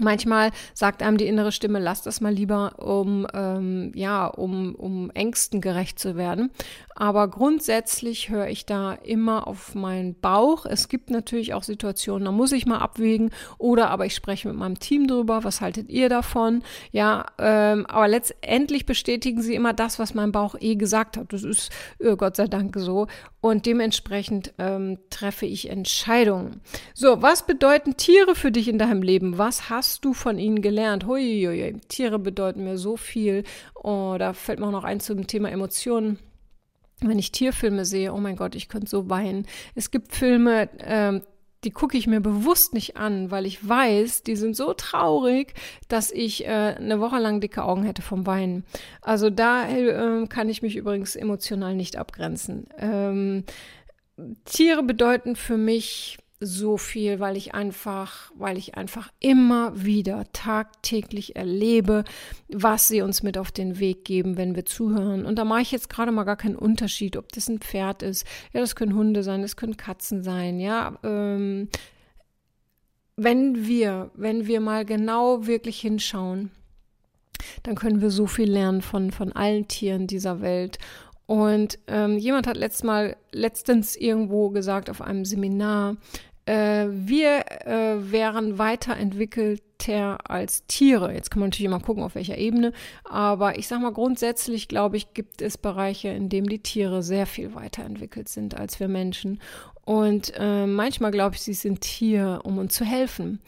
Manchmal 0.00 0.50
sagt 0.74 1.02
einem 1.02 1.18
die 1.18 1.26
innere 1.26 1.52
Stimme, 1.52 1.78
lass 1.78 2.02
das 2.02 2.20
mal 2.20 2.32
lieber, 2.32 2.78
um 2.78 3.26
ähm, 3.32 3.92
ja, 3.94 4.26
um, 4.26 4.74
um 4.74 5.10
Ängsten 5.10 5.60
gerecht 5.60 5.98
zu 5.98 6.16
werden. 6.16 6.50
Aber 6.96 7.28
grundsätzlich 7.28 8.28
höre 8.28 8.48
ich 8.48 8.66
da 8.66 8.92
immer 8.92 9.46
auf 9.46 9.74
meinen 9.74 10.14
Bauch. 10.20 10.64
Es 10.64 10.88
gibt 10.88 11.10
natürlich 11.10 11.54
auch 11.54 11.62
Situationen, 11.62 12.24
da 12.24 12.32
muss 12.32 12.52
ich 12.52 12.66
mal 12.66 12.78
abwägen 12.78 13.30
oder 13.58 13.90
aber 13.90 14.06
ich 14.06 14.14
spreche 14.14 14.48
mit 14.48 14.56
meinem 14.56 14.78
Team 14.78 15.06
drüber. 15.06 15.44
Was 15.44 15.60
haltet 15.60 15.90
ihr 15.90 16.08
davon? 16.08 16.62
Ja, 16.92 17.26
ähm, 17.38 17.86
aber 17.86 18.08
letztendlich 18.08 18.86
bestätigen 18.86 19.42
sie 19.42 19.54
immer 19.54 19.72
das, 19.72 19.98
was 19.98 20.14
mein 20.14 20.32
Bauch 20.32 20.54
eh 20.60 20.76
gesagt 20.76 21.16
hat. 21.16 21.32
Das 21.32 21.42
ist 21.42 21.70
äh, 21.98 22.16
Gott 22.16 22.36
sei 22.36 22.46
Dank 22.46 22.74
so. 22.78 23.06
Und 23.40 23.66
dementsprechend 23.66 24.54
ähm, 24.58 24.98
treffe 25.10 25.44
ich 25.46 25.68
Entscheidungen. 25.68 26.62
So, 26.94 27.20
was 27.20 27.44
bedeuten 27.44 27.96
Tiere 27.96 28.34
für 28.34 28.50
dich 28.50 28.68
in 28.68 28.78
deinem 28.78 29.02
Leben? 29.02 29.36
Was 29.36 29.68
hast 29.68 29.83
du 30.04 30.12
von 30.12 30.38
ihnen 30.38 30.62
gelernt? 30.62 31.06
Hui. 31.06 31.78
Tiere 31.88 32.18
bedeuten 32.18 32.64
mir 32.64 32.78
so 32.78 32.96
viel. 32.96 33.44
Oh, 33.74 34.16
da 34.18 34.32
fällt 34.32 34.60
mir 34.60 34.66
auch 34.66 34.72
noch 34.72 34.84
ein 34.84 35.00
zum 35.00 35.26
Thema 35.26 35.50
Emotionen 35.50 36.18
wenn 37.00 37.18
ich 37.18 37.32
Tierfilme 37.32 37.84
sehe, 37.84 38.12
oh 38.12 38.18
mein 38.18 38.36
Gott, 38.36 38.54
ich 38.54 38.68
könnte 38.68 38.88
so 38.88 39.10
weinen. 39.10 39.46
Es 39.74 39.90
gibt 39.90 40.14
Filme, 40.14 40.68
ähm, 40.78 41.22
die 41.64 41.70
gucke 41.70 41.96
ich 41.96 42.06
mir 42.06 42.20
bewusst 42.20 42.74
nicht 42.74 42.96
an, 42.96 43.30
weil 43.30 43.46
ich 43.46 43.66
weiß, 43.66 44.22
die 44.22 44.36
sind 44.36 44.54
so 44.54 44.74
traurig, 44.74 45.54
dass 45.88 46.10
ich 46.10 46.44
äh, 46.44 46.48
eine 46.48 47.00
Woche 47.00 47.18
lang 47.18 47.40
dicke 47.40 47.64
Augen 47.64 47.84
hätte 47.84 48.02
vom 48.02 48.26
Weinen. 48.26 48.64
Also 49.00 49.30
da 49.30 49.68
äh, 49.68 50.26
kann 50.26 50.48
ich 50.48 50.62
mich 50.62 50.76
übrigens 50.76 51.16
emotional 51.16 51.74
nicht 51.74 51.96
abgrenzen. 51.96 52.66
Ähm, 52.78 53.44
Tiere 54.44 54.82
bedeuten 54.82 55.36
für 55.36 55.56
mich 55.56 56.18
so 56.40 56.76
viel, 56.76 57.20
weil 57.20 57.36
ich 57.36 57.54
einfach, 57.54 58.30
weil 58.34 58.58
ich 58.58 58.76
einfach 58.76 59.10
immer 59.20 59.84
wieder 59.84 60.24
tagtäglich 60.32 61.36
erlebe, 61.36 62.04
was 62.48 62.88
sie 62.88 63.02
uns 63.02 63.22
mit 63.22 63.38
auf 63.38 63.52
den 63.52 63.78
Weg 63.78 64.04
geben, 64.04 64.36
wenn 64.36 64.54
wir 64.54 64.64
zuhören. 64.64 65.24
Und 65.24 65.38
da 65.38 65.44
mache 65.44 65.62
ich 65.62 65.72
jetzt 65.72 65.88
gerade 65.88 66.12
mal 66.12 66.24
gar 66.24 66.36
keinen 66.36 66.56
Unterschied, 66.56 67.16
ob 67.16 67.32
das 67.32 67.48
ein 67.48 67.60
Pferd 67.60 68.02
ist, 68.02 68.26
ja, 68.52 68.60
das 68.60 68.76
können 68.76 68.94
Hunde 68.94 69.22
sein, 69.22 69.42
das 69.42 69.56
können 69.56 69.76
Katzen 69.76 70.22
sein, 70.22 70.60
ja. 70.60 70.98
Ähm, 71.02 71.68
wenn 73.16 73.66
wir, 73.66 74.10
wenn 74.14 74.46
wir 74.46 74.60
mal 74.60 74.84
genau 74.84 75.46
wirklich 75.46 75.80
hinschauen, 75.80 76.50
dann 77.62 77.74
können 77.76 78.00
wir 78.00 78.10
so 78.10 78.26
viel 78.26 78.50
lernen 78.50 78.82
von, 78.82 79.10
von 79.10 79.32
allen 79.32 79.68
Tieren 79.68 80.06
dieser 80.06 80.40
Welt. 80.40 80.78
Und 81.26 81.78
ähm, 81.86 82.18
jemand 82.18 82.46
hat 82.46 82.56
letztes 82.56 82.84
Mal, 82.84 83.16
letztens 83.32 83.96
irgendwo 83.96 84.50
gesagt 84.50 84.90
auf 84.90 85.00
einem 85.00 85.24
Seminar, 85.24 85.96
äh, 86.46 86.86
wir 86.90 87.44
äh, 87.66 88.12
wären 88.12 88.58
weiterentwickelter 88.58 90.18
als 90.30 90.66
Tiere. 90.66 91.12
Jetzt 91.14 91.30
kann 91.30 91.40
man 91.40 91.48
natürlich 91.48 91.66
immer 91.66 91.80
gucken, 91.80 92.02
auf 92.02 92.14
welcher 92.14 92.36
Ebene. 92.36 92.72
Aber 93.04 93.58
ich 93.58 93.66
sag 93.66 93.80
mal, 93.80 93.92
grundsätzlich, 93.92 94.68
glaube 94.68 94.98
ich, 94.98 95.14
gibt 95.14 95.40
es 95.40 95.56
Bereiche, 95.56 96.08
in 96.08 96.28
denen 96.28 96.48
die 96.48 96.62
Tiere 96.62 97.02
sehr 97.02 97.26
viel 97.26 97.54
weiterentwickelt 97.54 98.28
sind 98.28 98.54
als 98.56 98.78
wir 98.78 98.88
Menschen. 98.88 99.40
Und 99.86 100.32
äh, 100.36 100.66
manchmal 100.66 101.10
glaube 101.10 101.36
ich, 101.36 101.42
sie 101.42 101.54
sind 101.54 101.84
hier, 101.84 102.40
um 102.44 102.58
uns 102.58 102.74
zu 102.74 102.84
helfen. 102.84 103.40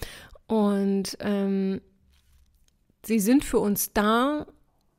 Und 0.46 1.18
ähm, 1.20 1.80
sie 3.04 3.20
sind 3.20 3.44
für 3.44 3.58
uns 3.58 3.92
da, 3.92 4.46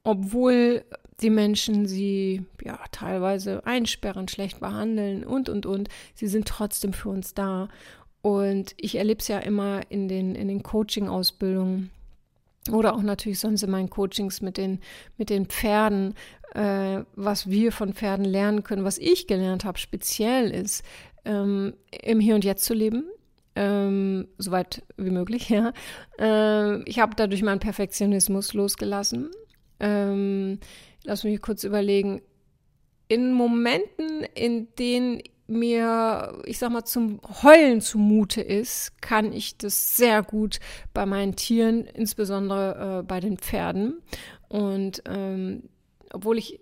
obwohl 0.03 0.83
die 1.21 1.29
Menschen 1.29 1.87
sie 1.87 2.45
ja 2.63 2.79
teilweise 2.91 3.65
einsperren, 3.65 4.27
schlecht 4.27 4.59
behandeln 4.59 5.23
und 5.23 5.49
und 5.49 5.65
und. 5.65 5.89
Sie 6.13 6.27
sind 6.27 6.47
trotzdem 6.47 6.93
für 6.93 7.09
uns 7.09 7.33
da. 7.33 7.69
Und 8.21 8.73
ich 8.77 8.95
erlebe 8.95 9.19
es 9.19 9.27
ja 9.27 9.39
immer 9.39 9.81
in 9.89 10.07
den, 10.07 10.35
in 10.35 10.47
den 10.47 10.63
Coaching-Ausbildungen 10.63 11.91
oder 12.71 12.93
auch 12.93 13.01
natürlich 13.01 13.39
sonst 13.39 13.63
in 13.63 13.71
meinen 13.71 13.89
Coachings 13.89 14.41
mit 14.41 14.57
den, 14.57 14.79
mit 15.17 15.29
den 15.29 15.45
Pferden, 15.45 16.13
äh, 16.53 17.03
was 17.15 17.49
wir 17.49 17.71
von 17.71 17.93
Pferden 17.93 18.25
lernen 18.25 18.63
können, 18.63 18.83
was 18.83 18.97
ich 18.97 19.27
gelernt 19.27 19.65
habe, 19.65 19.77
speziell 19.77 20.51
ist, 20.51 20.83
ähm, 21.25 21.73
im 22.03 22.19
Hier 22.19 22.35
und 22.35 22.43
Jetzt 22.43 22.65
zu 22.65 22.73
leben, 22.73 23.05
ähm, 23.55 24.27
soweit 24.37 24.83
wie 24.97 25.11
möglich, 25.11 25.49
ja. 25.49 25.73
Äh, 26.19 26.83
ich 26.83 26.99
habe 26.99 27.15
dadurch 27.15 27.43
meinen 27.43 27.59
Perfektionismus 27.59 28.53
losgelassen. 28.53 29.29
Ähm, 29.79 30.59
lass 31.07 31.23
mich 31.23 31.41
kurz 31.41 31.63
überlegen. 31.63 32.21
In 33.07 33.33
Momenten, 33.33 34.23
in 34.35 34.67
denen 34.75 35.23
mir, 35.47 36.41
ich 36.45 36.59
sag 36.59 36.71
mal, 36.71 36.83
zum 36.83 37.21
Heulen 37.41 37.79
zumute 37.79 38.41
ist, 38.41 39.01
kann 39.01 39.31
ich 39.31 39.57
das 39.57 39.95
sehr 39.95 40.21
gut 40.21 40.59
bei 40.93 41.05
meinen 41.05 41.37
Tieren, 41.37 41.85
insbesondere 41.85 42.99
äh, 42.99 43.03
bei 43.03 43.21
den 43.21 43.37
Pferden. 43.37 44.01
Und 44.49 45.01
ähm, 45.07 45.63
obwohl 46.11 46.37
ich 46.37 46.59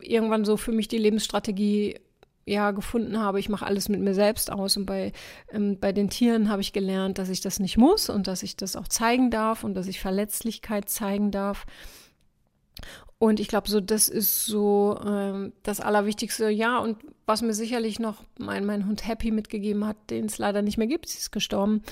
irgendwann 0.00 0.46
so 0.46 0.56
für 0.56 0.72
mich 0.72 0.88
die 0.88 0.98
Lebensstrategie 0.98 2.00
ja 2.46 2.70
gefunden 2.70 3.18
habe, 3.18 3.38
ich 3.38 3.50
mache 3.50 3.66
alles 3.66 3.90
mit 3.90 4.00
mir 4.00 4.14
selbst 4.14 4.50
aus 4.50 4.78
und 4.78 4.86
bei, 4.86 5.12
ähm, 5.52 5.78
bei 5.78 5.92
den 5.92 6.08
Tieren 6.08 6.48
habe 6.48 6.62
ich 6.62 6.72
gelernt, 6.72 7.18
dass 7.18 7.28
ich 7.28 7.42
das 7.42 7.60
nicht 7.60 7.76
muss 7.76 8.08
und 8.08 8.28
dass 8.28 8.42
ich 8.42 8.56
das 8.56 8.76
auch 8.76 8.88
zeigen 8.88 9.30
darf 9.30 9.62
und 9.62 9.74
dass 9.74 9.88
ich 9.88 10.00
Verletzlichkeit 10.00 10.88
zeigen 10.88 11.30
darf. 11.30 11.66
Und 13.18 13.40
ich 13.40 13.48
glaube, 13.48 13.68
so 13.70 13.80
das 13.80 14.08
ist 14.08 14.44
so 14.44 14.98
ähm, 15.04 15.52
das 15.62 15.80
Allerwichtigste. 15.80 16.50
Ja, 16.50 16.78
und 16.78 16.98
was 17.24 17.40
mir 17.40 17.54
sicherlich 17.54 17.98
noch 17.98 18.22
mein, 18.38 18.66
mein 18.66 18.86
Hund 18.86 19.06
Happy 19.06 19.30
mitgegeben 19.30 19.86
hat, 19.86 19.96
den 20.10 20.26
es 20.26 20.38
leider 20.38 20.60
nicht 20.60 20.76
mehr 20.76 20.86
gibt, 20.86 21.08
sie 21.08 21.18
ist 21.18 21.32
gestorben, 21.32 21.82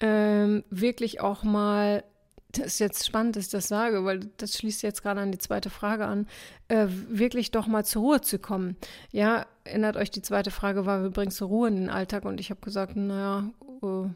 ähm, 0.00 0.62
wirklich 0.68 1.20
auch 1.20 1.42
mal, 1.42 2.04
das 2.52 2.66
ist 2.66 2.78
jetzt 2.80 3.06
spannend, 3.06 3.36
dass 3.36 3.46
ich 3.46 3.50
das 3.50 3.66
sage, 3.66 4.04
weil 4.04 4.20
das 4.36 4.58
schließt 4.58 4.82
jetzt 4.82 5.02
gerade 5.02 5.22
an 5.22 5.32
die 5.32 5.38
zweite 5.38 5.70
Frage 5.70 6.04
an, 6.04 6.26
äh, 6.68 6.86
wirklich 7.08 7.50
doch 7.50 7.66
mal 7.66 7.84
zur 7.84 8.02
Ruhe 8.02 8.20
zu 8.20 8.38
kommen. 8.38 8.76
Ja, 9.10 9.46
erinnert 9.64 9.96
euch, 9.96 10.10
die 10.10 10.22
zweite 10.22 10.50
Frage 10.50 10.84
war, 10.84 11.02
wie 11.02 11.10
bringst 11.10 11.40
du 11.40 11.46
Ruhe 11.46 11.68
in 11.68 11.76
den 11.76 11.90
Alltag? 11.90 12.26
Und 12.26 12.40
ich 12.40 12.50
habe 12.50 12.60
gesagt, 12.60 12.94
naja, 12.94 13.50
äh, 13.82 14.08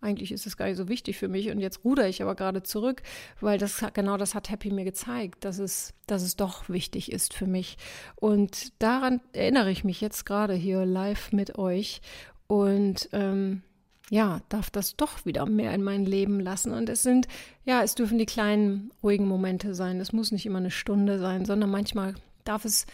eigentlich 0.00 0.32
ist 0.32 0.46
es 0.46 0.56
gar 0.56 0.66
nicht 0.66 0.76
so 0.76 0.88
wichtig 0.88 1.16
für 1.16 1.28
mich 1.28 1.50
und 1.50 1.58
jetzt 1.58 1.84
ruder 1.84 2.08
ich 2.08 2.22
aber 2.22 2.34
gerade 2.34 2.62
zurück, 2.62 3.02
weil 3.40 3.58
das 3.58 3.84
genau 3.94 4.16
das 4.16 4.34
hat 4.34 4.50
Happy 4.50 4.70
mir 4.70 4.84
gezeigt, 4.84 5.44
dass 5.44 5.58
es, 5.58 5.94
dass 6.06 6.22
es 6.22 6.36
doch 6.36 6.68
wichtig 6.68 7.10
ist 7.10 7.34
für 7.34 7.46
mich. 7.46 7.76
Und 8.14 8.80
daran 8.82 9.20
erinnere 9.32 9.70
ich 9.70 9.84
mich 9.84 10.00
jetzt 10.00 10.26
gerade 10.26 10.54
hier 10.54 10.84
live 10.84 11.32
mit 11.32 11.58
euch 11.58 12.00
und 12.46 13.08
ähm, 13.12 13.62
ja, 14.10 14.40
darf 14.48 14.70
das 14.70 14.96
doch 14.96 15.24
wieder 15.24 15.46
mehr 15.46 15.74
in 15.74 15.82
mein 15.82 16.04
Leben 16.04 16.38
lassen. 16.38 16.72
Und 16.72 16.88
es 16.88 17.02
sind, 17.02 17.26
ja, 17.64 17.82
es 17.82 17.94
dürfen 17.96 18.18
die 18.18 18.26
kleinen, 18.26 18.92
ruhigen 19.02 19.26
Momente 19.26 19.74
sein. 19.74 19.98
Es 19.98 20.12
muss 20.12 20.30
nicht 20.30 20.46
immer 20.46 20.58
eine 20.58 20.70
Stunde 20.70 21.18
sein, 21.18 21.44
sondern 21.44 21.70
manchmal 21.70 22.14
darf 22.44 22.64
es 22.64 22.86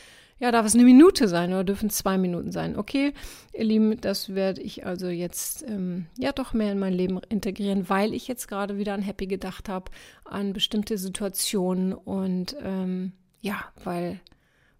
ja, 0.43 0.51
darf 0.51 0.67
es 0.67 0.75
eine 0.75 0.83
Minute 0.83 1.29
sein 1.29 1.53
oder 1.53 1.63
dürfen 1.63 1.89
zwei 1.89 2.19
Minuten 2.19 2.51
sein? 2.51 2.77
Okay, 2.77 3.15
ihr 3.53 3.63
Lieben, 3.65 4.01
das 4.01 4.35
werde 4.35 4.61
ich 4.61 4.85
also 4.85 5.07
jetzt 5.07 5.63
ähm, 5.69 6.07
ja 6.19 6.33
doch 6.33 6.53
mehr 6.53 6.73
in 6.73 6.81
mein 6.81 6.93
Leben 6.93 7.21
integrieren, 7.29 7.89
weil 7.89 8.13
ich 8.13 8.27
jetzt 8.27 8.49
gerade 8.49 8.77
wieder 8.77 8.93
an 8.93 9.03
Happy 9.03 9.29
gedacht 9.29 9.69
habe, 9.69 9.93
an 10.25 10.53
bestimmte 10.53 10.99
Situationen 10.99 11.93
und 11.93 12.57
ähm, 12.61 13.13
ja, 13.41 13.63
weil, 13.85 14.19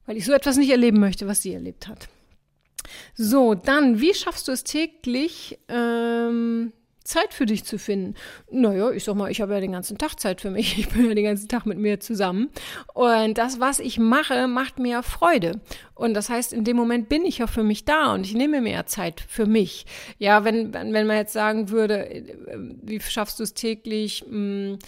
weil 0.05 0.17
ich 0.17 0.25
so 0.25 0.33
etwas 0.33 0.57
nicht 0.57 0.71
erleben 0.71 0.99
möchte, 0.99 1.29
was 1.29 1.43
sie 1.43 1.55
erlebt 1.55 1.87
hat. 1.87 2.09
So, 3.15 3.55
dann, 3.55 4.01
wie 4.01 4.15
schaffst 4.15 4.49
du 4.49 4.53
es 4.53 4.65
täglich, 4.65 5.61
ähm, 5.69 6.73
Zeit 7.05 7.35
für 7.35 7.47
dich 7.47 7.65
zu 7.65 7.79
finden. 7.79 8.15
Naja, 8.51 8.91
ich 8.91 9.05
sag 9.05 9.15
mal, 9.15 9.31
ich 9.31 9.41
habe 9.41 9.55
ja 9.55 9.61
den 9.61 9.73
ganzen 9.73 9.99
Tag 9.99 10.19
Zeit 10.19 10.41
für 10.41 10.51
mich. 10.51 10.79
Ich 10.79 10.89
bin 10.89 11.09
ja 11.09 11.15
den 11.15 11.25
ganzen 11.25 11.49
Tag 11.49 11.67
mit 11.67 11.79
mir 11.79 12.01
zusammen. 12.01 12.51
Und 12.95 13.39
das, 13.39 13.61
was 13.61 13.81
ich 13.81 13.99
mache, 13.99 14.49
macht 14.49 14.79
mir 14.79 15.03
Freude. 15.03 15.61
Und 15.95 16.15
das 16.15 16.29
heißt, 16.29 16.53
in 16.53 16.65
dem 16.65 16.77
Moment 16.77 17.09
bin 17.09 17.25
ich 17.25 17.39
ja 17.39 17.47
für 17.47 17.63
mich 17.63 17.85
da 17.85 18.13
und 18.15 18.27
ich 18.27 18.35
nehme 18.35 18.61
mir 18.61 18.87
Zeit 18.87 19.21
für 19.29 19.47
mich. 19.47 19.87
Ja, 20.19 20.45
wenn, 20.45 20.73
wenn 20.75 21.07
man 21.07 21.17
jetzt 21.17 21.33
sagen 21.33 21.71
würde, 21.71 22.11
äh, 22.11 22.35
wie 22.83 23.01
schaffst 23.01 23.39
du 23.39 23.45
es 23.45 23.55
täglich, 23.55 24.25
mh, 24.27 24.33
hm, 24.33 24.79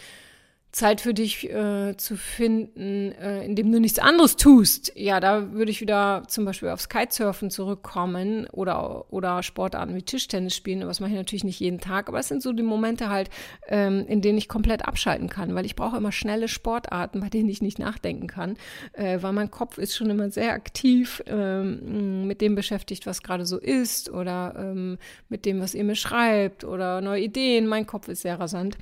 Zeit 0.74 1.00
für 1.00 1.14
dich 1.14 1.48
äh, 1.50 1.96
zu 1.96 2.16
finden, 2.16 3.12
äh, 3.12 3.44
indem 3.44 3.70
du 3.70 3.78
nichts 3.78 4.00
anderes 4.00 4.34
tust. 4.34 4.92
Ja, 4.96 5.20
da 5.20 5.52
würde 5.52 5.70
ich 5.70 5.80
wieder 5.80 6.24
zum 6.26 6.44
Beispiel 6.44 6.68
aufs 6.70 6.88
Kitesurfen 6.88 7.48
zurückkommen 7.48 8.48
oder, 8.50 9.12
oder 9.12 9.44
Sportarten 9.44 9.94
wie 9.94 10.02
Tischtennis 10.02 10.56
spielen. 10.56 10.84
Was 10.88 10.98
mache 10.98 11.10
ich 11.10 11.16
natürlich 11.16 11.44
nicht 11.44 11.60
jeden 11.60 11.78
Tag, 11.78 12.08
aber 12.08 12.18
es 12.18 12.26
sind 12.26 12.42
so 12.42 12.52
die 12.52 12.64
Momente 12.64 13.08
halt, 13.08 13.30
ähm, 13.68 14.04
in 14.08 14.20
denen 14.20 14.36
ich 14.36 14.48
komplett 14.48 14.84
abschalten 14.84 15.28
kann, 15.28 15.54
weil 15.54 15.64
ich 15.64 15.76
brauche 15.76 15.96
immer 15.96 16.10
schnelle 16.10 16.48
Sportarten, 16.48 17.20
bei 17.20 17.28
denen 17.28 17.48
ich 17.48 17.62
nicht 17.62 17.78
nachdenken 17.78 18.26
kann, 18.26 18.56
äh, 18.94 19.22
weil 19.22 19.32
mein 19.32 19.52
Kopf 19.52 19.78
ist 19.78 19.94
schon 19.94 20.10
immer 20.10 20.28
sehr 20.30 20.54
aktiv 20.54 21.22
ähm, 21.26 22.26
mit 22.26 22.40
dem 22.40 22.56
beschäftigt, 22.56 23.06
was 23.06 23.22
gerade 23.22 23.46
so 23.46 23.58
ist 23.58 24.10
oder 24.10 24.54
ähm, 24.58 24.98
mit 25.28 25.46
dem, 25.46 25.60
was 25.60 25.74
ihr 25.74 25.84
mir 25.84 25.94
schreibt 25.94 26.64
oder 26.64 27.00
neue 27.00 27.22
Ideen. 27.22 27.68
Mein 27.68 27.86
Kopf 27.86 28.08
ist 28.08 28.22
sehr 28.22 28.40
rasant. 28.40 28.76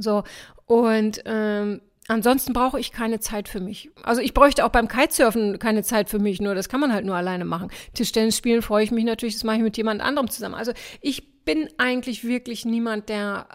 So, 0.00 0.24
und 0.66 1.22
ähm, 1.24 1.80
ansonsten 2.08 2.52
brauche 2.52 2.80
ich 2.80 2.92
keine 2.92 3.20
Zeit 3.20 3.48
für 3.48 3.60
mich. 3.60 3.90
Also 4.02 4.20
ich 4.20 4.34
bräuchte 4.34 4.64
auch 4.64 4.70
beim 4.70 4.88
Kitesurfen 4.88 5.58
keine 5.58 5.82
Zeit 5.82 6.10
für 6.10 6.18
mich, 6.18 6.40
nur 6.40 6.54
das 6.54 6.68
kann 6.68 6.80
man 6.80 6.92
halt 6.92 7.04
nur 7.04 7.16
alleine 7.16 7.44
machen. 7.44 7.70
Tischtennis 7.94 8.36
spielen 8.36 8.62
freue 8.62 8.84
ich 8.84 8.90
mich 8.90 9.04
natürlich, 9.04 9.34
das 9.34 9.44
mache 9.44 9.56
ich 9.56 9.62
mit 9.62 9.76
jemand 9.76 10.00
anderem 10.00 10.28
zusammen. 10.28 10.54
Also 10.54 10.72
ich 11.00 11.44
bin 11.44 11.68
eigentlich 11.78 12.24
wirklich 12.24 12.64
niemand, 12.64 13.08
der 13.08 13.46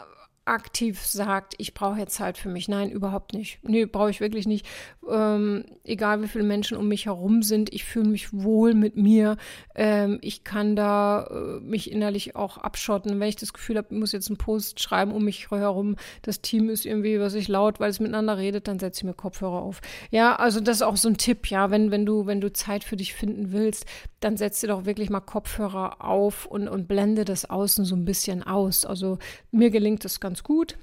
aktiv 0.45 1.01
sagt, 1.01 1.55
ich 1.57 1.73
brauche 1.73 1.99
jetzt 1.99 2.13
Zeit 2.13 2.37
für 2.37 2.49
mich. 2.49 2.67
Nein, 2.67 2.91
überhaupt 2.91 3.33
nicht. 3.33 3.59
Nee, 3.63 3.85
brauche 3.85 4.11
ich 4.11 4.21
wirklich 4.21 4.45
nicht. 4.45 4.65
Ähm, 5.09 5.65
egal 5.83 6.21
wie 6.21 6.27
viele 6.27 6.43
Menschen 6.43 6.77
um 6.77 6.87
mich 6.87 7.07
herum 7.07 7.41
sind, 7.41 7.73
ich 7.73 7.83
fühle 7.83 8.09
mich 8.09 8.31
wohl 8.31 8.75
mit 8.75 8.95
mir. 8.95 9.37
Ähm, 9.73 10.19
ich 10.21 10.43
kann 10.43 10.75
da 10.75 11.25
äh, 11.25 11.59
mich 11.61 11.91
innerlich 11.91 12.35
auch 12.35 12.57
abschotten. 12.59 13.19
Wenn 13.19 13.27
ich 13.27 13.35
das 13.35 13.53
Gefühl 13.53 13.77
habe, 13.77 13.87
ich 13.89 13.99
muss 13.99 14.11
jetzt 14.11 14.29
einen 14.29 14.37
Post 14.37 14.79
schreiben 14.79 15.11
um 15.11 15.25
mich 15.25 15.49
herum, 15.49 15.95
das 16.21 16.41
Team 16.41 16.69
ist 16.69 16.85
irgendwie, 16.85 17.19
was 17.19 17.33
ich 17.33 17.47
laut, 17.47 17.79
weil 17.79 17.89
es 17.89 17.99
miteinander 17.99 18.37
redet, 18.37 18.67
dann 18.67 18.77
setze 18.77 18.99
ich 18.99 19.03
mir 19.05 19.13
Kopfhörer 19.13 19.61
auf. 19.61 19.81
Ja, 20.11 20.35
also 20.35 20.59
das 20.59 20.77
ist 20.77 20.83
auch 20.83 20.97
so 20.97 21.09
ein 21.09 21.17
Tipp, 21.17 21.47
ja, 21.49 21.71
wenn, 21.71 21.89
wenn 21.89 22.05
du, 22.05 22.27
wenn 22.27 22.41
du 22.41 22.53
Zeit 22.53 22.83
für 22.83 22.97
dich 22.97 23.13
finden 23.13 23.51
willst, 23.51 23.85
dann 24.19 24.37
setz 24.37 24.61
dir 24.61 24.67
doch 24.67 24.85
wirklich 24.85 25.09
mal 25.09 25.21
Kopfhörer 25.21 26.03
auf 26.03 26.45
und, 26.45 26.67
und 26.67 26.87
blende 26.87 27.25
das 27.25 27.49
Außen 27.49 27.85
so 27.85 27.95
ein 27.95 28.05
bisschen 28.05 28.43
aus. 28.43 28.85
Also 28.85 29.19
mir 29.51 29.69
gelingt 29.69 30.03
das 30.03 30.19
ganz 30.19 30.34
gut. 30.43 30.77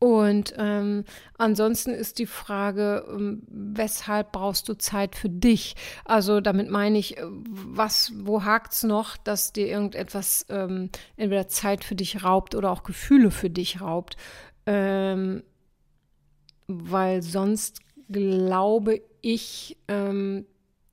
Und 0.00 0.54
ähm, 0.56 1.04
ansonsten 1.36 1.90
ist 1.90 2.18
die 2.18 2.26
Frage, 2.26 3.04
ähm, 3.06 3.42
weshalb 3.48 4.32
brauchst 4.32 4.66
du 4.70 4.74
Zeit 4.78 5.14
für 5.14 5.28
dich? 5.28 5.76
Also 6.06 6.40
damit 6.40 6.70
meine 6.70 6.96
ich, 6.96 7.18
äh, 7.18 7.22
was, 7.26 8.10
wo 8.16 8.44
hakt's 8.44 8.82
noch, 8.82 9.18
dass 9.18 9.52
dir 9.52 9.68
irgendetwas 9.68 10.46
ähm, 10.48 10.88
entweder 11.16 11.48
Zeit 11.48 11.84
für 11.84 11.96
dich 11.96 12.24
raubt 12.24 12.54
oder 12.54 12.70
auch 12.70 12.82
Gefühle 12.82 13.30
für 13.30 13.50
dich 13.50 13.82
raubt? 13.82 14.16
Ähm, 14.64 15.42
weil 16.66 17.20
sonst 17.20 17.80
glaube 18.08 19.02
ich, 19.20 19.76
ähm, 19.86 20.46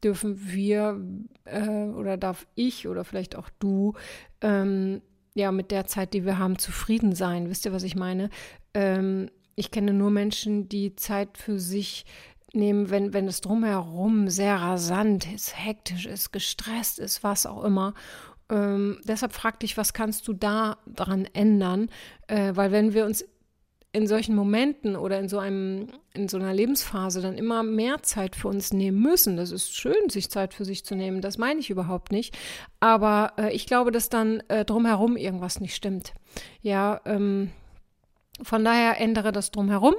dürfen 0.04 0.52
wir 0.52 1.02
äh, 1.46 1.70
oder 1.70 2.18
darf 2.18 2.46
ich 2.56 2.90
oder 2.90 3.06
vielleicht 3.06 3.38
auch 3.38 3.50
du 3.60 3.94
ähm, 4.42 5.02
ja 5.38 5.52
mit 5.52 5.72
der 5.72 5.86
Zeit, 5.86 6.14
die 6.14 6.26
wir 6.26 6.38
haben, 6.38 6.58
zufrieden 6.58 7.16
sein. 7.16 7.50
Wisst 7.50 7.66
ihr, 7.66 7.74
was 7.74 7.84
ich 7.84 7.96
meine? 7.96 8.30
Ähm, 8.74 9.30
ich 9.56 9.72
kenne 9.72 9.94
nur 9.94 10.12
Menschen, 10.12 10.70
die 10.70 10.96
Zeit 10.96 11.38
für 11.38 11.60
sich 11.60 12.06
nehmen, 12.54 12.90
wenn, 12.90 13.14
wenn 13.14 13.28
es 13.28 13.42
drumherum 13.42 14.30
sehr 14.30 14.56
rasant 14.56 15.32
ist, 15.34 15.58
hektisch 15.58 16.06
ist, 16.06 16.32
gestresst 16.32 17.00
ist, 17.00 17.24
was 17.24 17.46
auch 17.46 17.64
immer. 17.64 17.94
Ähm, 18.50 19.00
deshalb 19.04 19.34
frag 19.34 19.60
dich, 19.60 19.78
was 19.78 19.94
kannst 19.94 20.28
du 20.28 20.34
da 20.34 20.78
dran 20.88 21.26
ändern? 21.34 21.90
Äh, 22.28 22.56
weil 22.56 22.72
wenn 22.72 22.94
wir 22.94 23.06
uns 23.06 23.26
in 23.94 24.06
solchen 24.06 24.36
Momenten 24.36 24.96
oder 24.96 25.20
in 25.20 25.30
so 25.30 25.40
einem, 25.40 25.88
in 26.14 26.28
so 26.28 26.38
einer 26.38 26.54
Lebensphase 26.54 27.22
dann 27.22 27.38
immer 27.38 27.64
mehr 27.64 28.04
Zeit 28.04 28.36
für 28.36 28.48
uns 28.48 28.74
nehmen 28.74 29.02
müssen. 29.02 29.38
Das 29.38 29.52
ist 29.52 29.76
schön, 29.76 30.10
sich 30.10 30.30
Zeit 30.30 30.54
für 30.54 30.66
sich 30.66 30.86
zu 30.86 30.96
nehmen. 30.96 31.22
Das 31.22 31.38
meine 31.38 31.60
ich 31.60 31.70
überhaupt 31.70 32.12
nicht. 32.12 32.38
Aber 32.80 33.34
äh, 33.38 33.54
ich 33.54 33.66
glaube, 33.66 33.92
dass 33.92 34.10
dann 34.10 34.42
äh, 34.50 34.66
drumherum 34.66 35.18
irgendwas 35.18 35.60
nicht 35.60 35.76
stimmt. 35.76 36.14
Ja, 36.62 37.02
ähm, 37.06 37.52
von 38.44 38.64
daher 38.64 39.00
ändere 39.00 39.32
das 39.32 39.52
drumherum, 39.52 39.96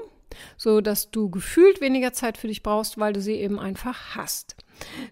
so 0.57 0.80
dass 0.80 1.11
du 1.11 1.30
gefühlt 1.30 1.80
weniger 1.80 2.12
Zeit 2.12 2.37
für 2.38 2.47
dich 2.47 2.62
brauchst, 2.62 2.99
weil 2.99 3.12
du 3.12 3.21
sie 3.21 3.35
eben 3.35 3.59
einfach 3.59 4.14
hast. 4.14 4.57